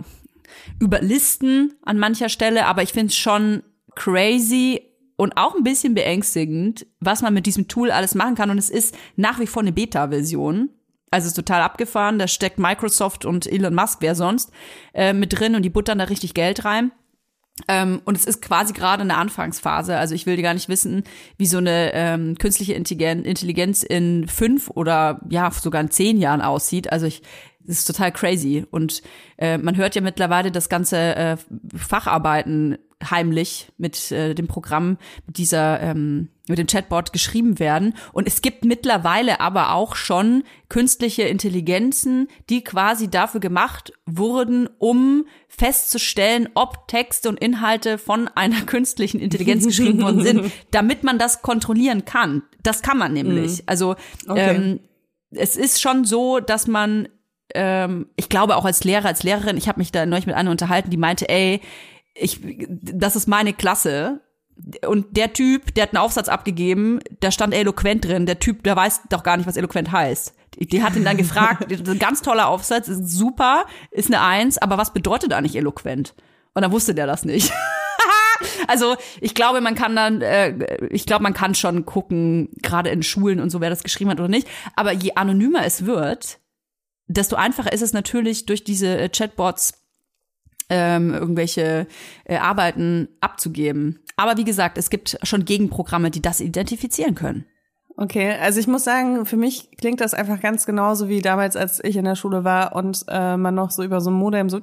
[0.80, 3.62] überlisten an mancher Stelle, aber ich finde es schon
[3.94, 4.82] crazy
[5.18, 8.50] und auch ein bisschen beängstigend, was man mit diesem Tool alles machen kann.
[8.50, 10.70] Und es ist nach wie vor eine Beta-Version.
[11.12, 12.20] Also ist total abgefahren.
[12.20, 14.52] Da steckt Microsoft und Elon Musk, wer sonst,
[14.94, 16.92] äh, mit drin und die buttern da richtig Geld rein.
[17.70, 19.96] Ähm, und es ist quasi gerade eine Anfangsphase.
[19.96, 21.04] Also ich will gar nicht wissen,
[21.38, 26.42] wie so eine ähm, künstliche Intelligen- Intelligenz in fünf oder ja sogar in zehn Jahren
[26.42, 26.92] aussieht.
[26.92, 27.22] Also ich,
[27.62, 28.66] das ist total crazy.
[28.70, 29.02] Und
[29.38, 31.38] äh, man hört ja mittlerweile das ganze äh,
[31.74, 32.78] Facharbeiten
[33.12, 37.96] heimlich mit äh, dem Programm, mit dieser, ähm, mit dem Chatbot geschrieben werden.
[38.14, 45.26] Und es gibt mittlerweile aber auch schon künstliche Intelligenzen, die quasi dafür gemacht wurden, um
[45.48, 51.42] festzustellen, ob Texte und Inhalte von einer künstlichen Intelligenz geschrieben worden sind, damit man das
[51.42, 52.44] kontrollieren kann.
[52.64, 53.64] Das kann man nämlich.
[53.68, 53.96] Also
[54.28, 54.56] Okay.
[54.56, 54.80] ähm,
[55.32, 57.10] es ist schon so, dass man
[57.54, 60.52] ähm, ich glaube auch als Lehrer, als Lehrerin, ich habe mich da neulich mit einer
[60.52, 61.62] unterhalten, die meinte, ey,
[62.16, 62.40] ich,
[62.70, 64.22] das ist meine Klasse.
[64.88, 68.26] Und der Typ, der hat einen Aufsatz abgegeben, da stand eloquent drin.
[68.26, 70.34] Der Typ, der weiß doch gar nicht, was eloquent heißt.
[70.58, 74.22] Die, hat ihn dann gefragt, das ist ein ganz toller Aufsatz, ist super, ist eine
[74.22, 76.16] Eins, aber was bedeutet eigentlich eloquent?
[76.54, 77.52] Und dann wusste der das nicht.
[78.68, 83.04] also ich glaube, man kann dann, äh, ich glaube, man kann schon gucken, gerade in
[83.04, 84.48] Schulen und so, wer das geschrieben hat oder nicht.
[84.78, 86.40] Aber je anonymer es wird,
[87.08, 89.85] desto einfacher ist es natürlich durch diese äh, Chatbots
[90.70, 91.88] ähm, irgendwelche
[92.26, 94.00] äh, Arbeiten abzugeben.
[94.18, 97.46] Aber wie gesagt, es gibt schon Gegenprogramme, die das identifizieren können.
[97.98, 101.82] Okay, also ich muss sagen, für mich klingt das einfach ganz genauso wie damals, als
[101.82, 104.60] ich in der Schule war und äh, man noch so über so ein Modem so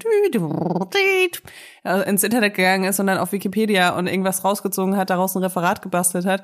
[2.07, 5.81] ins Internet gegangen ist und dann auf Wikipedia und irgendwas rausgezogen hat, daraus ein Referat
[5.81, 6.43] gebastelt hat.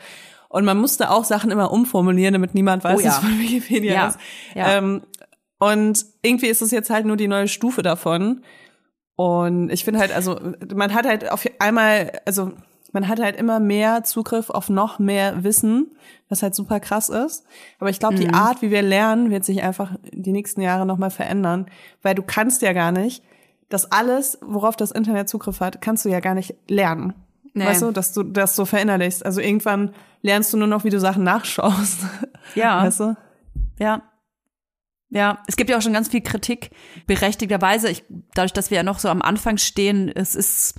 [0.48, 3.08] Und man musste auch Sachen immer umformulieren, damit niemand weiß, Oh ja.
[3.08, 4.18] was von Wikipedia Ja, ist.
[4.54, 4.78] ja.
[4.78, 5.02] Ähm,
[5.58, 8.42] und irgendwie ist es jetzt halt nur die neue Stufe davon.
[9.18, 10.38] Und ich finde halt, also
[10.72, 12.52] man hat halt auf einmal, also
[12.92, 15.88] man hat halt immer mehr Zugriff auf noch mehr Wissen,
[16.28, 17.44] was halt super krass ist.
[17.80, 18.20] Aber ich glaube, Mhm.
[18.20, 21.66] die Art, wie wir lernen, wird sich einfach die nächsten Jahre nochmal verändern,
[22.00, 23.24] weil du kannst ja gar nicht,
[23.68, 27.12] das alles, worauf das Internet Zugriff hat, kannst du ja gar nicht lernen.
[27.54, 27.66] Nee.
[27.66, 29.26] Weißt du, dass du das so verinnerlichst.
[29.26, 29.90] Also irgendwann
[30.22, 31.98] lernst du nur noch, wie du Sachen nachschaust.
[32.54, 32.82] Ja.
[32.86, 33.16] Weißt du?
[33.80, 34.02] Ja.
[35.10, 36.70] Ja, es gibt ja auch schon ganz viel Kritik,
[37.06, 37.88] berechtigterweise.
[37.88, 38.04] Ich,
[38.34, 40.74] dadurch, dass wir ja noch so am Anfang stehen, es ist,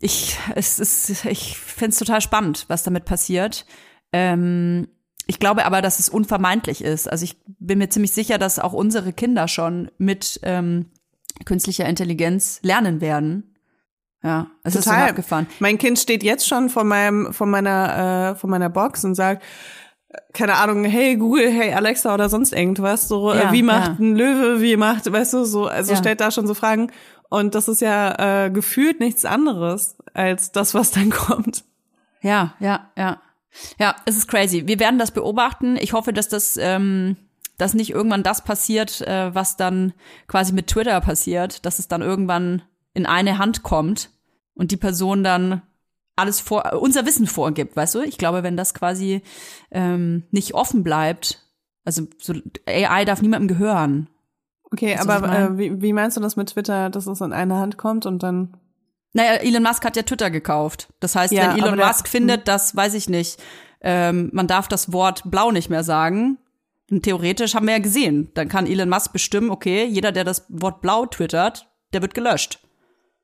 [0.00, 3.66] ich, es ist, ich finde es total spannend, was damit passiert.
[4.12, 4.88] Ähm,
[5.26, 7.10] ich glaube aber, dass es unvermeidlich ist.
[7.10, 10.86] Also ich bin mir ziemlich sicher, dass auch unsere Kinder schon mit ähm,
[11.44, 13.54] künstlicher Intelligenz lernen werden.
[14.22, 15.46] Ja, es ist so abgefahren.
[15.60, 19.42] Mein Kind steht jetzt schon vor meinem, vor meiner, äh, vor meiner Box und sagt,
[20.32, 23.96] keine Ahnung, hey Google, hey Alexa oder sonst irgendwas, so Ja, äh, wie macht ja.
[23.98, 25.98] ein Löwe, wie macht, weißt du, so, also Ja.
[25.98, 26.90] stellt da schon so Fragen
[27.28, 31.64] und das ist ja äh, gefühlt nichts anderes als das, was dann kommt.
[32.22, 33.20] Ja, ja, ja.
[33.78, 34.66] Ja, es ist crazy.
[34.68, 35.76] Wir werden das beobachten.
[35.80, 37.16] Ich hoffe, dass das, ähm,
[37.58, 39.92] dass nicht irgendwann das passiert, äh, was dann
[40.28, 42.62] quasi mit Twitter passiert, dass es dann irgendwann
[42.94, 44.10] in eine Hand kommt
[44.54, 45.62] und die Person dann
[46.20, 48.00] alles vor, unser Wissen vorgibt, weißt du?
[48.02, 49.22] Ich glaube, wenn das quasi
[49.70, 51.44] ähm, nicht offen bleibt,
[51.84, 52.34] also so
[52.66, 54.08] AI darf niemandem gehören.
[54.70, 57.56] Okay, Weißt aber äh, wie, wie meinst du das mit Twitter, dass es in eine
[57.56, 58.56] Hand kommt und dann
[59.12, 60.88] Naja, Elon Musk hat ja Twitter gekauft.
[61.00, 63.42] Das heißt, Ja, wenn Elon Musk findet, dass, weiß ich nicht,
[63.80, 66.38] ähm, man darf das Wort blau nicht mehr sagen,
[66.90, 70.44] und theoretisch haben wir ja gesehen, dann kann Elon Musk bestimmen, okay, jeder, der das
[70.48, 72.60] Wort blau twittert, der wird gelöscht.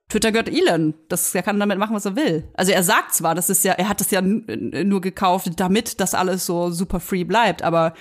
[0.09, 0.95] Twitter gehört Elon.
[1.09, 2.49] Das, er kann damit machen, was er will.
[2.55, 6.15] Also er sagt zwar, das ist ja, er hat das ja nur gekauft, damit das
[6.15, 7.95] alles so super free bleibt, aber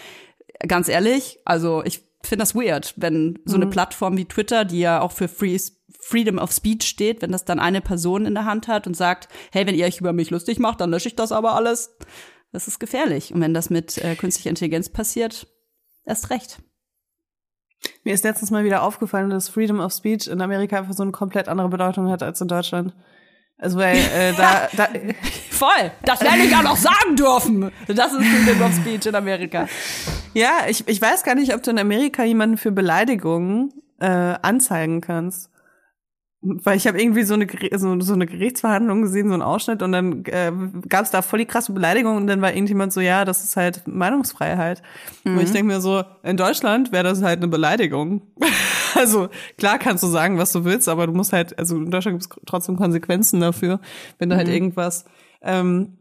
[0.67, 5.01] ganz ehrlich, also ich finde das weird, wenn so eine Plattform wie Twitter, die ja
[5.01, 5.57] auch für Free
[5.99, 9.27] Freedom of Speech steht, wenn das dann eine Person in der Hand hat und sagt,
[9.51, 11.95] hey, wenn ihr euch über mich lustig macht, dann lösche ich das aber alles.
[12.51, 13.33] Das ist gefährlich.
[13.33, 15.47] Und wenn das mit äh, künstlicher Intelligenz passiert,
[16.05, 16.59] erst recht.
[18.03, 21.11] Mir ist letztens mal wieder aufgefallen, dass Freedom of Speech in Amerika einfach so eine
[21.11, 22.93] komplett andere Bedeutung hat als in Deutschland.
[23.57, 24.87] Also weil äh, da, da
[25.49, 25.91] Voll.
[26.03, 27.71] Das werde ich auch noch sagen dürfen.
[27.87, 29.67] Das ist Freedom of Speech in Amerika.
[30.33, 35.01] ja, ich, ich weiß gar nicht, ob du in Amerika jemanden für Beleidigungen äh, anzeigen
[35.01, 35.49] kannst.
[36.47, 39.91] Weil ich habe irgendwie so eine, so, so eine Gerichtsverhandlung gesehen, so einen Ausschnitt und
[39.91, 40.51] dann äh,
[40.87, 43.57] gab es da voll die krasse Beleidigung und dann war irgendjemand so, ja, das ist
[43.57, 44.83] halt Meinungsfreiheit.
[45.23, 48.21] Und ich denke mir so, in Deutschland wäre das halt eine Beleidigung.
[48.95, 52.19] also klar kannst du sagen, was du willst, aber du musst halt, also in Deutschland
[52.19, 53.79] gibt es trotzdem Konsequenzen dafür,
[54.19, 55.05] wenn du halt irgendwas
[55.41, 55.97] ähm,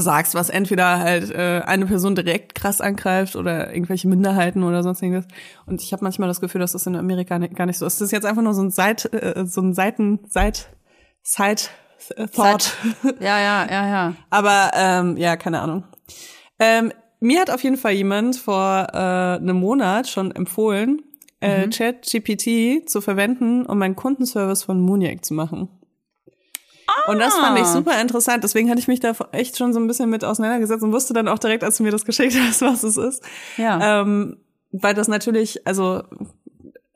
[0.00, 5.02] sagst, was entweder halt äh, eine Person direkt krass angreift oder irgendwelche Minderheiten oder sonst
[5.02, 5.26] irgendwas.
[5.66, 8.00] Und ich habe manchmal das Gefühl, dass das in Amerika gar nicht so ist.
[8.00, 10.68] Das ist jetzt einfach nur so ein Seit, äh, so ein Seiten, Seit,
[11.22, 11.62] Side
[12.34, 12.76] Thought.
[13.20, 14.14] Ja, ja, ja, ja.
[14.30, 15.84] Aber ähm, ja, keine Ahnung.
[16.58, 21.02] Ähm, mir hat auf jeden Fall jemand vor äh, einem Monat schon empfohlen,
[21.40, 25.68] äh, ChatGPT zu verwenden, um meinen Kundenservice von Mooniac zu machen.
[27.06, 28.44] Und das fand ich super interessant.
[28.44, 31.28] Deswegen hatte ich mich da echt schon so ein bisschen mit auseinandergesetzt und wusste dann
[31.28, 33.22] auch direkt, als du mir das geschickt hast, was es ist.
[33.56, 34.02] Ja.
[34.02, 34.38] Ähm,
[34.72, 36.02] weil das natürlich, also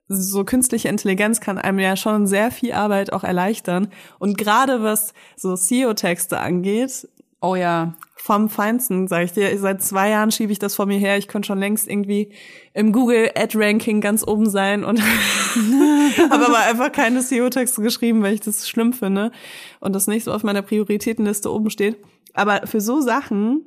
[0.08, 3.88] so künstliche Intelligenz kann einem ja schon sehr viel Arbeit auch erleichtern.
[4.18, 7.08] Und gerade was so SEO-Texte angeht,
[7.40, 7.94] Oh ja.
[8.16, 9.58] vom Feinsten, sage ich dir.
[9.58, 11.16] Seit zwei Jahren schiebe ich das vor mir her.
[11.16, 12.32] Ich könnte schon längst irgendwie
[12.74, 15.00] im Google Ad Ranking ganz oben sein und
[16.30, 19.32] habe aber einfach keine SEO-Texte geschrieben, weil ich das schlimm finde
[19.80, 21.96] und das nicht so auf meiner Prioritätenliste oben steht.
[22.34, 23.66] Aber für so Sachen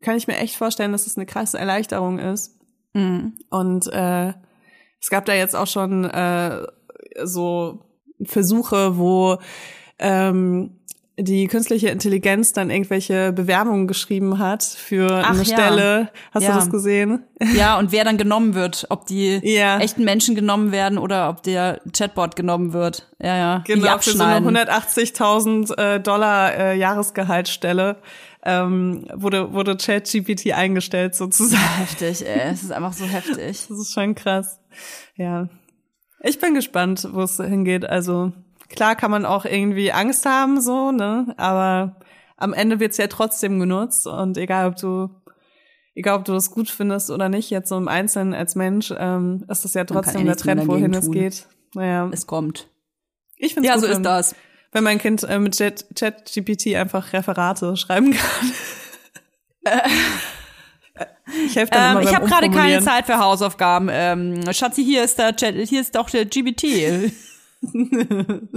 [0.00, 2.58] kann ich mir echt vorstellen, dass es eine krasse Erleichterung ist.
[3.50, 4.32] Und äh,
[5.00, 6.66] es gab da jetzt auch schon äh,
[7.22, 7.84] so
[8.22, 9.38] Versuche, wo
[9.98, 10.80] ähm,
[11.18, 15.44] die künstliche Intelligenz dann irgendwelche Bewerbungen geschrieben hat für Ach eine ja.
[15.44, 16.10] Stelle.
[16.32, 16.50] Hast Ja.
[16.50, 17.24] du das gesehen?
[17.54, 19.78] Ja, und wer dann genommen wird, ob die Ja.
[19.78, 23.10] echten Menschen genommen werden oder ob der Chatbot genommen wird.
[23.20, 23.64] Ja, ja.
[23.66, 24.56] Genau, für so eine abschneiden.
[24.56, 27.96] 180.000 äh, Dollar äh, Jahresgehaltsstelle
[28.44, 31.62] ähm, wurde, wurde ChatGPT eingestellt sozusagen.
[31.78, 32.50] Heftig, ey.
[32.52, 33.66] Es ist einfach so heftig.
[33.68, 34.60] Das ist schon krass.
[35.16, 35.48] Ja.
[36.20, 37.84] Ich bin gespannt, wo es hingeht.
[37.84, 38.32] Also
[38.68, 41.34] klar kann man auch irgendwie Angst haben, so, ne?
[41.36, 41.96] Aber
[42.36, 45.08] am Ende wird's ja trotzdem genutzt und egal ob du
[45.94, 49.44] egal ob du das gut findest oder nicht, jetzt so im Einzelnen als Mensch, ähm,
[49.48, 51.12] ist das ja trotzdem der Trend, wohin es tun.
[51.14, 51.46] geht.
[51.74, 52.68] Naja, Es kommt.
[53.36, 54.34] ich finde Ja, gut, so ist wenn, das.
[54.72, 58.52] wenn mein Kind äh, mit Chat- ChatGPT einfach Referate schreiben kann.
[61.46, 62.80] ich helfe dann Ähm, immer ich habe gerade keine.
[62.82, 63.88] Zeit für Hausaufgaben.
[63.90, 67.12] Ähm, Schatzi, hier ist der Chat, hier ist doch der GBT.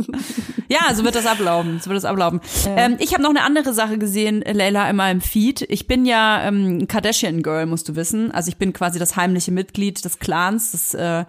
[0.69, 1.79] ja, so wird das ablaufen.
[1.79, 2.41] So wird das ablaufen.
[2.67, 5.61] Ähm, ich habe noch eine andere Sache gesehen, Leila, in meinem Feed.
[5.69, 8.31] Ich bin ja ähm, Kardashian Girl, musst du wissen.
[8.31, 10.71] Also ich bin quasi das heimliche Mitglied des Clans.
[10.71, 11.25] Das, äh,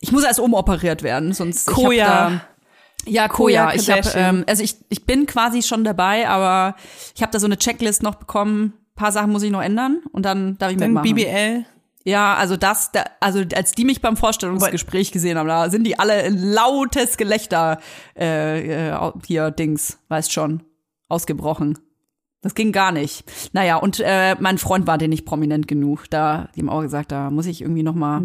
[0.00, 2.40] ich muss erst umoperiert werden, sonst Koja.
[3.06, 3.74] ja, Koja.
[3.74, 6.76] Ich hab, ähm, also ich, ich bin quasi schon dabei, aber
[7.14, 8.74] ich habe da so eine Checklist noch bekommen.
[8.74, 11.14] Ein paar Sachen muss ich noch ändern und dann darf ich Dann mitmachen.
[11.14, 11.64] BBL.
[12.04, 15.98] Ja, also das, da, also als die mich beim Vorstellungsgespräch gesehen haben, da sind die
[15.98, 17.78] alle in lautes Gelächter
[18.18, 20.62] äh, äh, hier Dings, weißt schon,
[21.08, 21.78] ausgebrochen.
[22.42, 23.24] Das ging gar nicht.
[23.52, 26.08] Naja, und äh, mein Freund war den nicht prominent genug.
[26.08, 28.22] Da, die haben auch gesagt, da muss ich irgendwie noch mal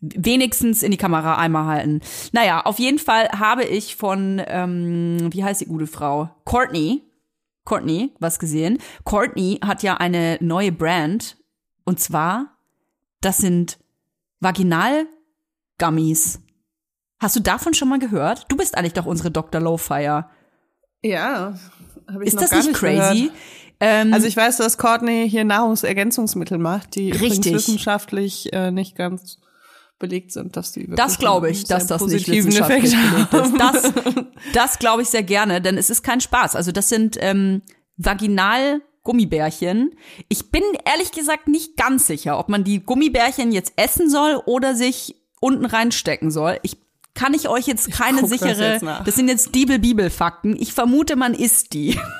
[0.00, 2.00] wenigstens in die Kamera einmal halten.
[2.32, 6.30] Naja, auf jeden Fall habe ich von, ähm, wie heißt die gute Frau?
[6.44, 7.02] Courtney.
[7.64, 8.78] Courtney, was gesehen.
[9.04, 11.36] Courtney hat ja eine neue Brand.
[11.84, 12.55] Und zwar,
[13.26, 13.78] das sind
[14.40, 16.40] Vaginal-Gummies.
[17.18, 18.44] Hast du davon schon mal gehört?
[18.48, 19.60] Du bist eigentlich doch unsere Dr.
[19.60, 20.26] Lowfire.
[21.02, 21.58] Ja.
[22.06, 23.22] Hab ich Ist noch das gar nicht crazy?
[23.24, 23.36] Gehört.
[23.80, 29.38] Ähm, Also ich weiß, dass Courtney hier Nahrungsergänzungsmittel macht, die wissenschaftlich äh, nicht ganz
[29.98, 33.76] belegt sind, dass die Das glaube ich, dass das nicht wissenschaftlich Effekt belegt haben.
[33.76, 33.94] ist.
[33.94, 36.54] Das, das glaube ich sehr gerne, denn es ist kein Spaß.
[36.54, 37.62] Also das sind ähm,
[37.96, 39.94] vaginal Gummibärchen.
[40.28, 44.74] Ich bin ehrlich gesagt nicht ganz sicher, ob man die Gummibärchen jetzt essen soll oder
[44.74, 46.58] sich unten reinstecken soll.
[46.62, 46.76] Ich
[47.14, 50.56] kann ich euch jetzt keine guck das sichere, jetzt das sind jetzt Diebel-Bibel-Fakten.
[50.60, 51.98] Ich vermute, man isst die.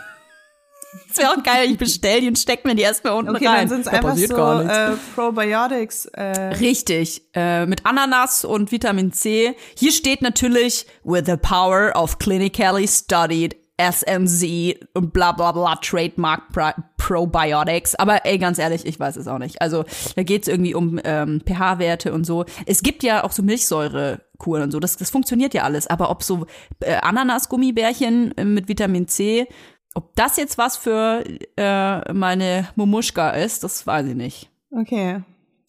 [1.09, 3.69] Das wäre auch geil, ich bestell die und steck mir die erstmal unten Okay, rein.
[3.69, 6.07] dann sind es Da einfach so äh, Probiotics.
[6.07, 9.55] Äh, Richtig, äh, mit Ananas und Vitamin C.
[9.77, 16.53] Hier steht natürlich with the power of clinically studied SMZ und bla bla bla Trademark
[16.53, 17.95] Pro Probiotics.
[17.95, 19.61] Aber ey, ganz ehrlich, ich weiß es auch nicht.
[19.61, 19.85] Also
[20.17, 22.45] da geht's irgendwie um ähm, pH-Werte und so.
[22.65, 24.81] Es gibt ja auch so Milchsäurekuren und so.
[24.81, 25.87] Das, das funktioniert ja alles.
[25.87, 26.47] Aber ob so
[26.81, 29.47] äh, Ananas-Gummibärchen äh, mit Vitamin C
[29.95, 31.23] Ob das jetzt was für
[31.57, 34.51] äh, meine Mumuschka ist, das weiß ich nicht.
[34.71, 35.23] Okay.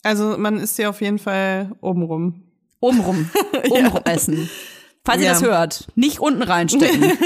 [0.03, 2.43] Also man isst ja auf jeden Fall obenrum.
[2.79, 3.29] Obenrum,
[3.69, 4.49] obenrum essen.
[5.07, 5.33] Falls ihr Ja.
[5.33, 7.01] das hört, nicht unten reinstecken.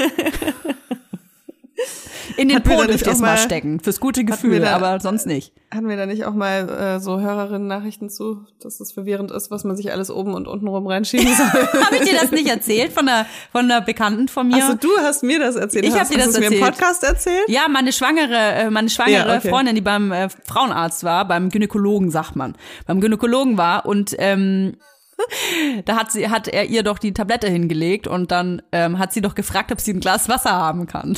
[2.38, 4.61] In den Hatten wir Po da nicht dürft ihr es mal stecken, fürs gute Gefühl,
[4.61, 5.51] da- aber sonst nicht.
[5.73, 9.63] Hatten wir da nicht auch mal äh, so Hörerinnen-Nachrichten zu, dass es verwirrend ist, was
[9.65, 11.45] man sich alles oben und unten rum reinschieben soll?
[11.45, 14.63] Habe ich dir das nicht erzählt von einer, von einer Bekannten von mir?
[14.63, 15.86] Also du hast mir das erzählt.
[15.86, 16.71] Ich hab hast, dir das hast du's mir im erzählt.
[16.77, 17.43] Podcast erzählt?
[17.49, 19.49] Ja, meine schwangere, äh, meine schwangere Ja, okay.
[19.49, 22.55] Freundin, die beim äh, Frauenarzt war, beim Gynäkologen sagt man,
[22.88, 24.77] beim Gynäkologen war und ähm,
[25.86, 29.22] da hat sie, hat er ihr doch die Tablette hingelegt und dann ähm, hat sie
[29.22, 31.17] doch gefragt, ob sie ein Glas Wasser haben kann.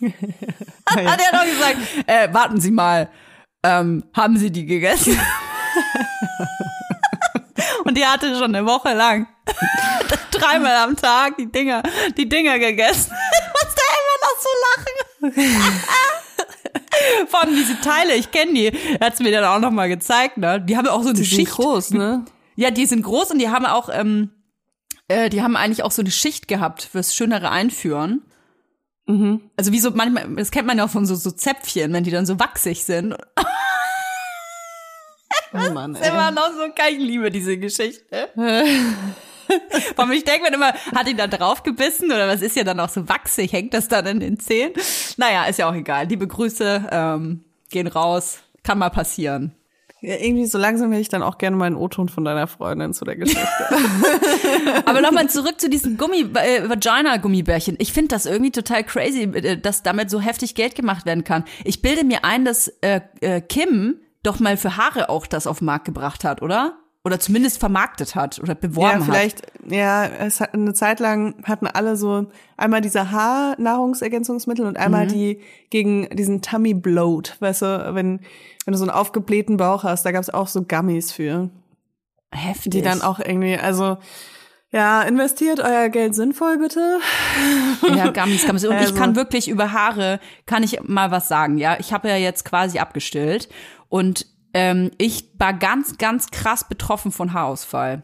[0.00, 1.76] hat er doch gesagt,
[2.06, 3.08] äh, warten Sie mal,
[3.62, 5.18] ähm, haben Sie die gegessen?
[7.84, 9.26] und die hatte schon eine Woche lang
[10.30, 11.82] dreimal am Tag die Dinger,
[12.16, 13.12] die Dinger gegessen.
[13.32, 14.94] Ich musste immer noch so lachen.
[17.28, 18.66] Vor allem diese Teile, ich kenne die.
[19.00, 20.60] Er hat's mir dann auch noch mal gezeigt, ne?
[20.60, 21.52] Die haben auch so eine Die sind Schicht.
[21.52, 22.24] groß, ne?
[22.56, 24.30] Ja, die sind groß und die haben auch, ähm,
[25.08, 28.22] äh, die haben eigentlich auch so eine Schicht gehabt fürs schönere Einführen.
[29.06, 29.50] Mhm.
[29.56, 32.10] Also wie so manchmal, das kennt man ja auch von so, so Zäpfchen, wenn die
[32.10, 33.14] dann so wachsig sind.
[35.52, 36.08] Oh Mann, ey.
[36.08, 38.28] Immer noch so, ich liebe diese Geschichte.
[39.96, 42.80] Allem, ich denke mir immer, hat ihn da drauf gebissen oder was ist ja dann
[42.80, 44.72] auch so wachsig, hängt das dann in den Zähnen?
[45.16, 46.06] Naja, ist ja auch egal.
[46.06, 49.54] Liebe Grüße, ähm, gehen raus, kann mal passieren.
[50.02, 52.92] Ja, irgendwie so langsam hätte ich dann auch gerne mal einen O-Ton von deiner Freundin
[52.92, 53.40] zu der Geschichte.
[54.84, 57.76] Aber nochmal zurück zu diesen Gummi, äh, Vagina-Gummibärchen.
[57.78, 61.44] Ich finde das irgendwie total crazy, äh, dass damit so heftig Geld gemacht werden kann.
[61.64, 65.60] Ich bilde mir ein, dass äh, äh, Kim doch mal für Haare auch das auf
[65.60, 66.76] den Markt gebracht hat, oder?
[67.06, 69.04] Oder zumindest vermarktet hat oder beworben ja, hat.
[69.04, 72.26] vielleicht, ja, es hat eine Zeit lang hatten alle so
[72.56, 75.40] einmal diese Haarnahrungsergänzungsmittel und einmal die
[75.70, 78.18] gegen diesen Tummy Bloat, weißt du, wenn,
[78.64, 81.48] wenn du so einen aufgeblähten Bauch hast, da gab's auch so Gummies für,
[82.32, 82.72] Heftig.
[82.72, 83.98] die dann auch irgendwie, also
[84.72, 86.98] ja, investiert euer Geld sinnvoll bitte.
[87.94, 88.64] Ja, Gummis, Gummis.
[88.64, 91.76] Und ich Also- kann wirklich über Haare, kann ich mal was sagen, ja.
[91.78, 93.48] Ich habe ja jetzt quasi abgestillt
[93.88, 94.26] und
[94.56, 98.02] ähm, ich war ganz, ganz krass betroffen von Haarausfall.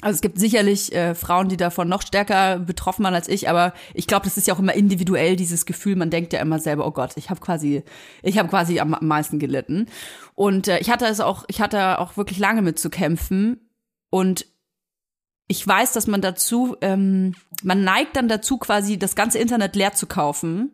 [0.00, 3.72] Also es gibt sicherlich äh, Frauen, die davon noch stärker betroffen waren als ich, aber
[3.94, 5.94] ich glaube, das ist ja auch immer individuell dieses Gefühl.
[5.94, 7.84] Man denkt ja immer selber, oh Gott, ich habe quasi,
[8.24, 9.86] ich habe quasi am, meisten gelitten.
[10.34, 13.70] Und äh, ich hatte es auch, ich hatte auch wirklich lange mit zu kämpfen.
[14.10, 14.46] Und
[15.46, 19.92] ich weiß, dass man dazu, ähm, man neigt dann dazu, quasi das ganze Internet leer
[19.94, 20.72] zu kaufen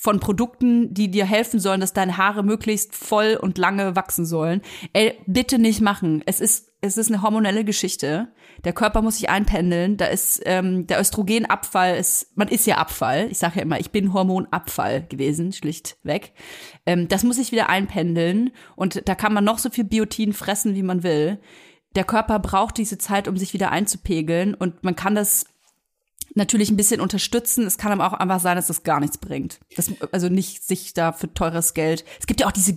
[0.00, 4.62] von Produkten, die dir helfen sollen, dass deine Haare möglichst voll und lange wachsen sollen.
[4.94, 6.22] Ey, bitte nicht machen.
[6.24, 8.32] Es ist, es ist eine hormonelle Geschichte.
[8.64, 9.98] Der Körper muss sich einpendeln.
[9.98, 13.28] Da ist ähm, der Östrogenabfall ist, man ist ja Abfall.
[13.30, 16.32] Ich sage ja immer, ich bin Hormonabfall gewesen, schlichtweg.
[16.86, 20.74] Ähm, das muss sich wieder einpendeln und da kann man noch so viel Biotin fressen,
[20.74, 21.40] wie man will.
[21.94, 25.44] Der Körper braucht diese Zeit, um sich wieder einzupegeln und man kann das
[26.34, 27.66] natürlich ein bisschen unterstützen.
[27.66, 29.60] Es kann aber auch einfach sein, dass das gar nichts bringt.
[29.76, 32.04] Das, also nicht sich da für teures Geld.
[32.20, 32.72] Es gibt ja auch diese,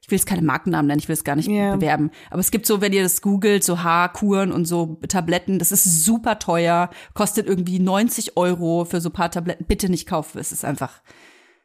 [0.00, 1.76] ich will jetzt keine Markennamen nennen, ich will es gar nicht Ja.
[1.76, 2.10] bewerben.
[2.30, 6.04] Aber es gibt so, wenn ihr das googelt, so Haarkuren und so Tabletten, das ist
[6.04, 9.64] super teuer, kostet irgendwie 90 Euro für so ein paar Tabletten.
[9.66, 11.00] Bitte nicht kaufen, es ist einfach,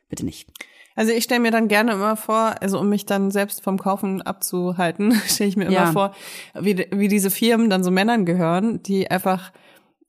[0.09, 0.47] bitte nicht.
[0.95, 4.21] Also ich stelle mir dann gerne immer vor, also um mich dann selbst vom Kaufen
[4.21, 5.91] abzuhalten, stelle ich mir immer Ja.
[5.91, 6.13] vor,
[6.59, 9.51] wie, wie diese Firmen dann so Männern gehören, die einfach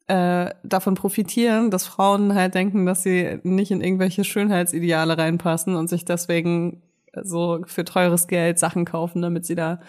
[0.07, 5.89] äh, davon profitieren, dass Frauen halt denken, dass sie nicht in irgendwelche Schönheitsideale reinpassen und
[5.89, 6.83] sich deswegen
[7.23, 9.81] so für teures Geld Sachen kaufen, damit sie da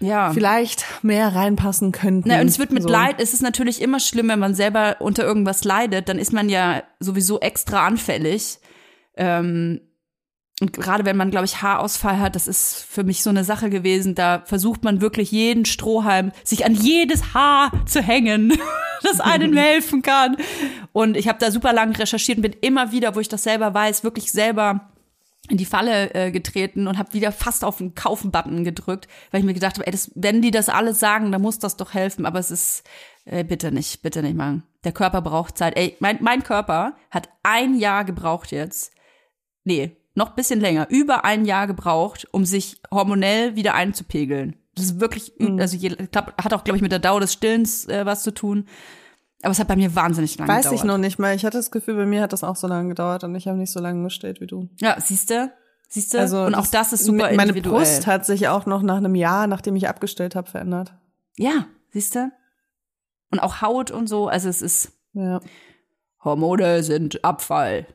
[0.00, 0.30] Ja.
[0.32, 2.28] vielleicht mehr reinpassen könnten.
[2.28, 2.88] Na, und es wird mit so.
[2.88, 6.48] Leid, es ist natürlich immer schlimm, wenn man selber unter irgendwas leidet, dann ist man
[6.48, 8.58] ja sowieso extra anfällig.
[9.16, 9.80] Ähm,
[10.60, 13.70] und gerade wenn man, glaube ich, Haarausfall hat, das ist für mich so eine Sache
[13.70, 18.58] gewesen, da versucht man wirklich jeden Strohhalm, sich an jedes Haar zu hängen,
[19.02, 20.36] das einem helfen kann.
[20.92, 23.72] Und ich habe da super lang recherchiert und bin immer wieder, wo ich das selber
[23.72, 24.90] weiß, wirklich selber
[25.48, 29.46] in die Falle äh, getreten und habe wieder fast auf den Kaufen-Button gedrückt, weil ich
[29.46, 32.26] mir gedacht habe, ey, das, wenn die das alles sagen, dann muss das doch helfen.
[32.26, 32.82] Aber es ist,
[33.24, 34.64] äh, bitte nicht, bitte nicht machen.
[34.84, 35.76] Der Körper braucht Zeit.
[35.76, 38.92] Ey, mein, mein Körper hat ein Jahr gebraucht jetzt.
[39.64, 40.86] Nee, noch bisschen länger.
[40.90, 44.56] Über ein Jahr gebraucht, um sich hormonell wieder einzupegeln.
[44.74, 45.58] Das ist wirklich, Mhm.
[45.58, 48.22] also je, ich glaub, hat auch, glaube ich, mit der Dauer des Stillens äh, was
[48.22, 48.66] zu tun.
[49.42, 50.80] Aber es hat bei mir wahnsinnig lange Weiß gedauert.
[50.80, 51.34] ich noch nicht mal.
[51.34, 53.56] Ich hatte das Gefühl, bei mir hat das auch so lange gedauert und ich habe
[53.56, 54.68] nicht so lange gestillt wie du.
[54.80, 55.50] Ja, siehst du?
[55.88, 56.18] Siehst du?
[56.18, 57.78] Also und auch das ist super Meine individuell.
[57.78, 60.92] Brust hat sich auch noch nach einem Jahr, nachdem ich abgestellt habe, verändert.
[61.36, 62.30] Ja, siehst du?
[63.30, 65.40] Und auch Haut und so, also es ist Ja.
[66.24, 67.86] Hormone sind Abfall.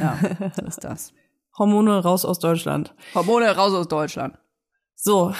[0.00, 0.18] Ja,
[0.56, 1.12] so ist das.
[1.60, 2.94] Hormone raus aus Deutschland.
[3.14, 4.34] Hormone raus aus Deutschland.
[4.96, 5.32] So,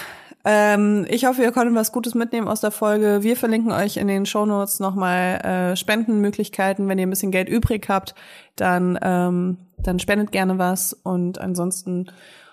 [0.45, 3.23] ähm, ich hoffe, ihr konntet was Gutes mitnehmen aus der Folge.
[3.23, 6.89] Wir verlinken euch in den Shownotes nochmal äh, Spendenmöglichkeiten.
[6.89, 8.15] Wenn ihr ein bisschen Geld übrig habt,
[8.55, 10.93] dann, ähm, dann spendet gerne was.
[10.93, 12.11] Und ansonsten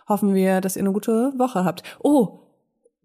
[0.07, 1.83] hoffen wir, dass ihr eine gute Woche habt.
[1.99, 2.46] Oh,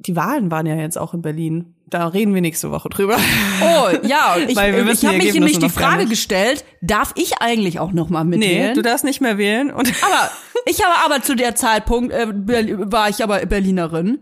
[0.06, 1.74] die Wahlen waren ja jetzt auch in Berlin.
[1.88, 3.18] Da reden wir nächste Woche drüber.
[3.64, 7.40] Oh, ja, ich, Weil wir ich wissen habe mich nämlich die Frage gestellt, darf ich
[7.40, 8.70] eigentlich auch noch mal mitwählen?
[8.70, 9.70] Nee, du darfst nicht mehr wählen.
[9.70, 10.30] Und aber
[10.66, 14.18] ich habe aber zu der Zeitpunkt äh, war ich aber Berlinerin.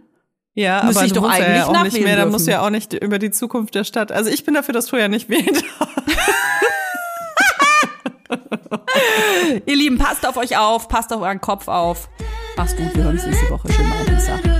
[0.54, 2.16] ja, Müsste aber ich du doch ja, eigentlich ja auch nicht mehr.
[2.16, 4.12] Da du ja auch nicht über die Zukunft der Stadt.
[4.12, 5.64] Also ich bin dafür, dass Toja nicht wählt.
[9.66, 12.10] Ihr Lieben, passt auf euch auf, passt auf euren Kopf auf.
[12.56, 13.72] Macht's gut, wir hören uns nächste Woche.
[13.72, 14.59] Schönen Abend.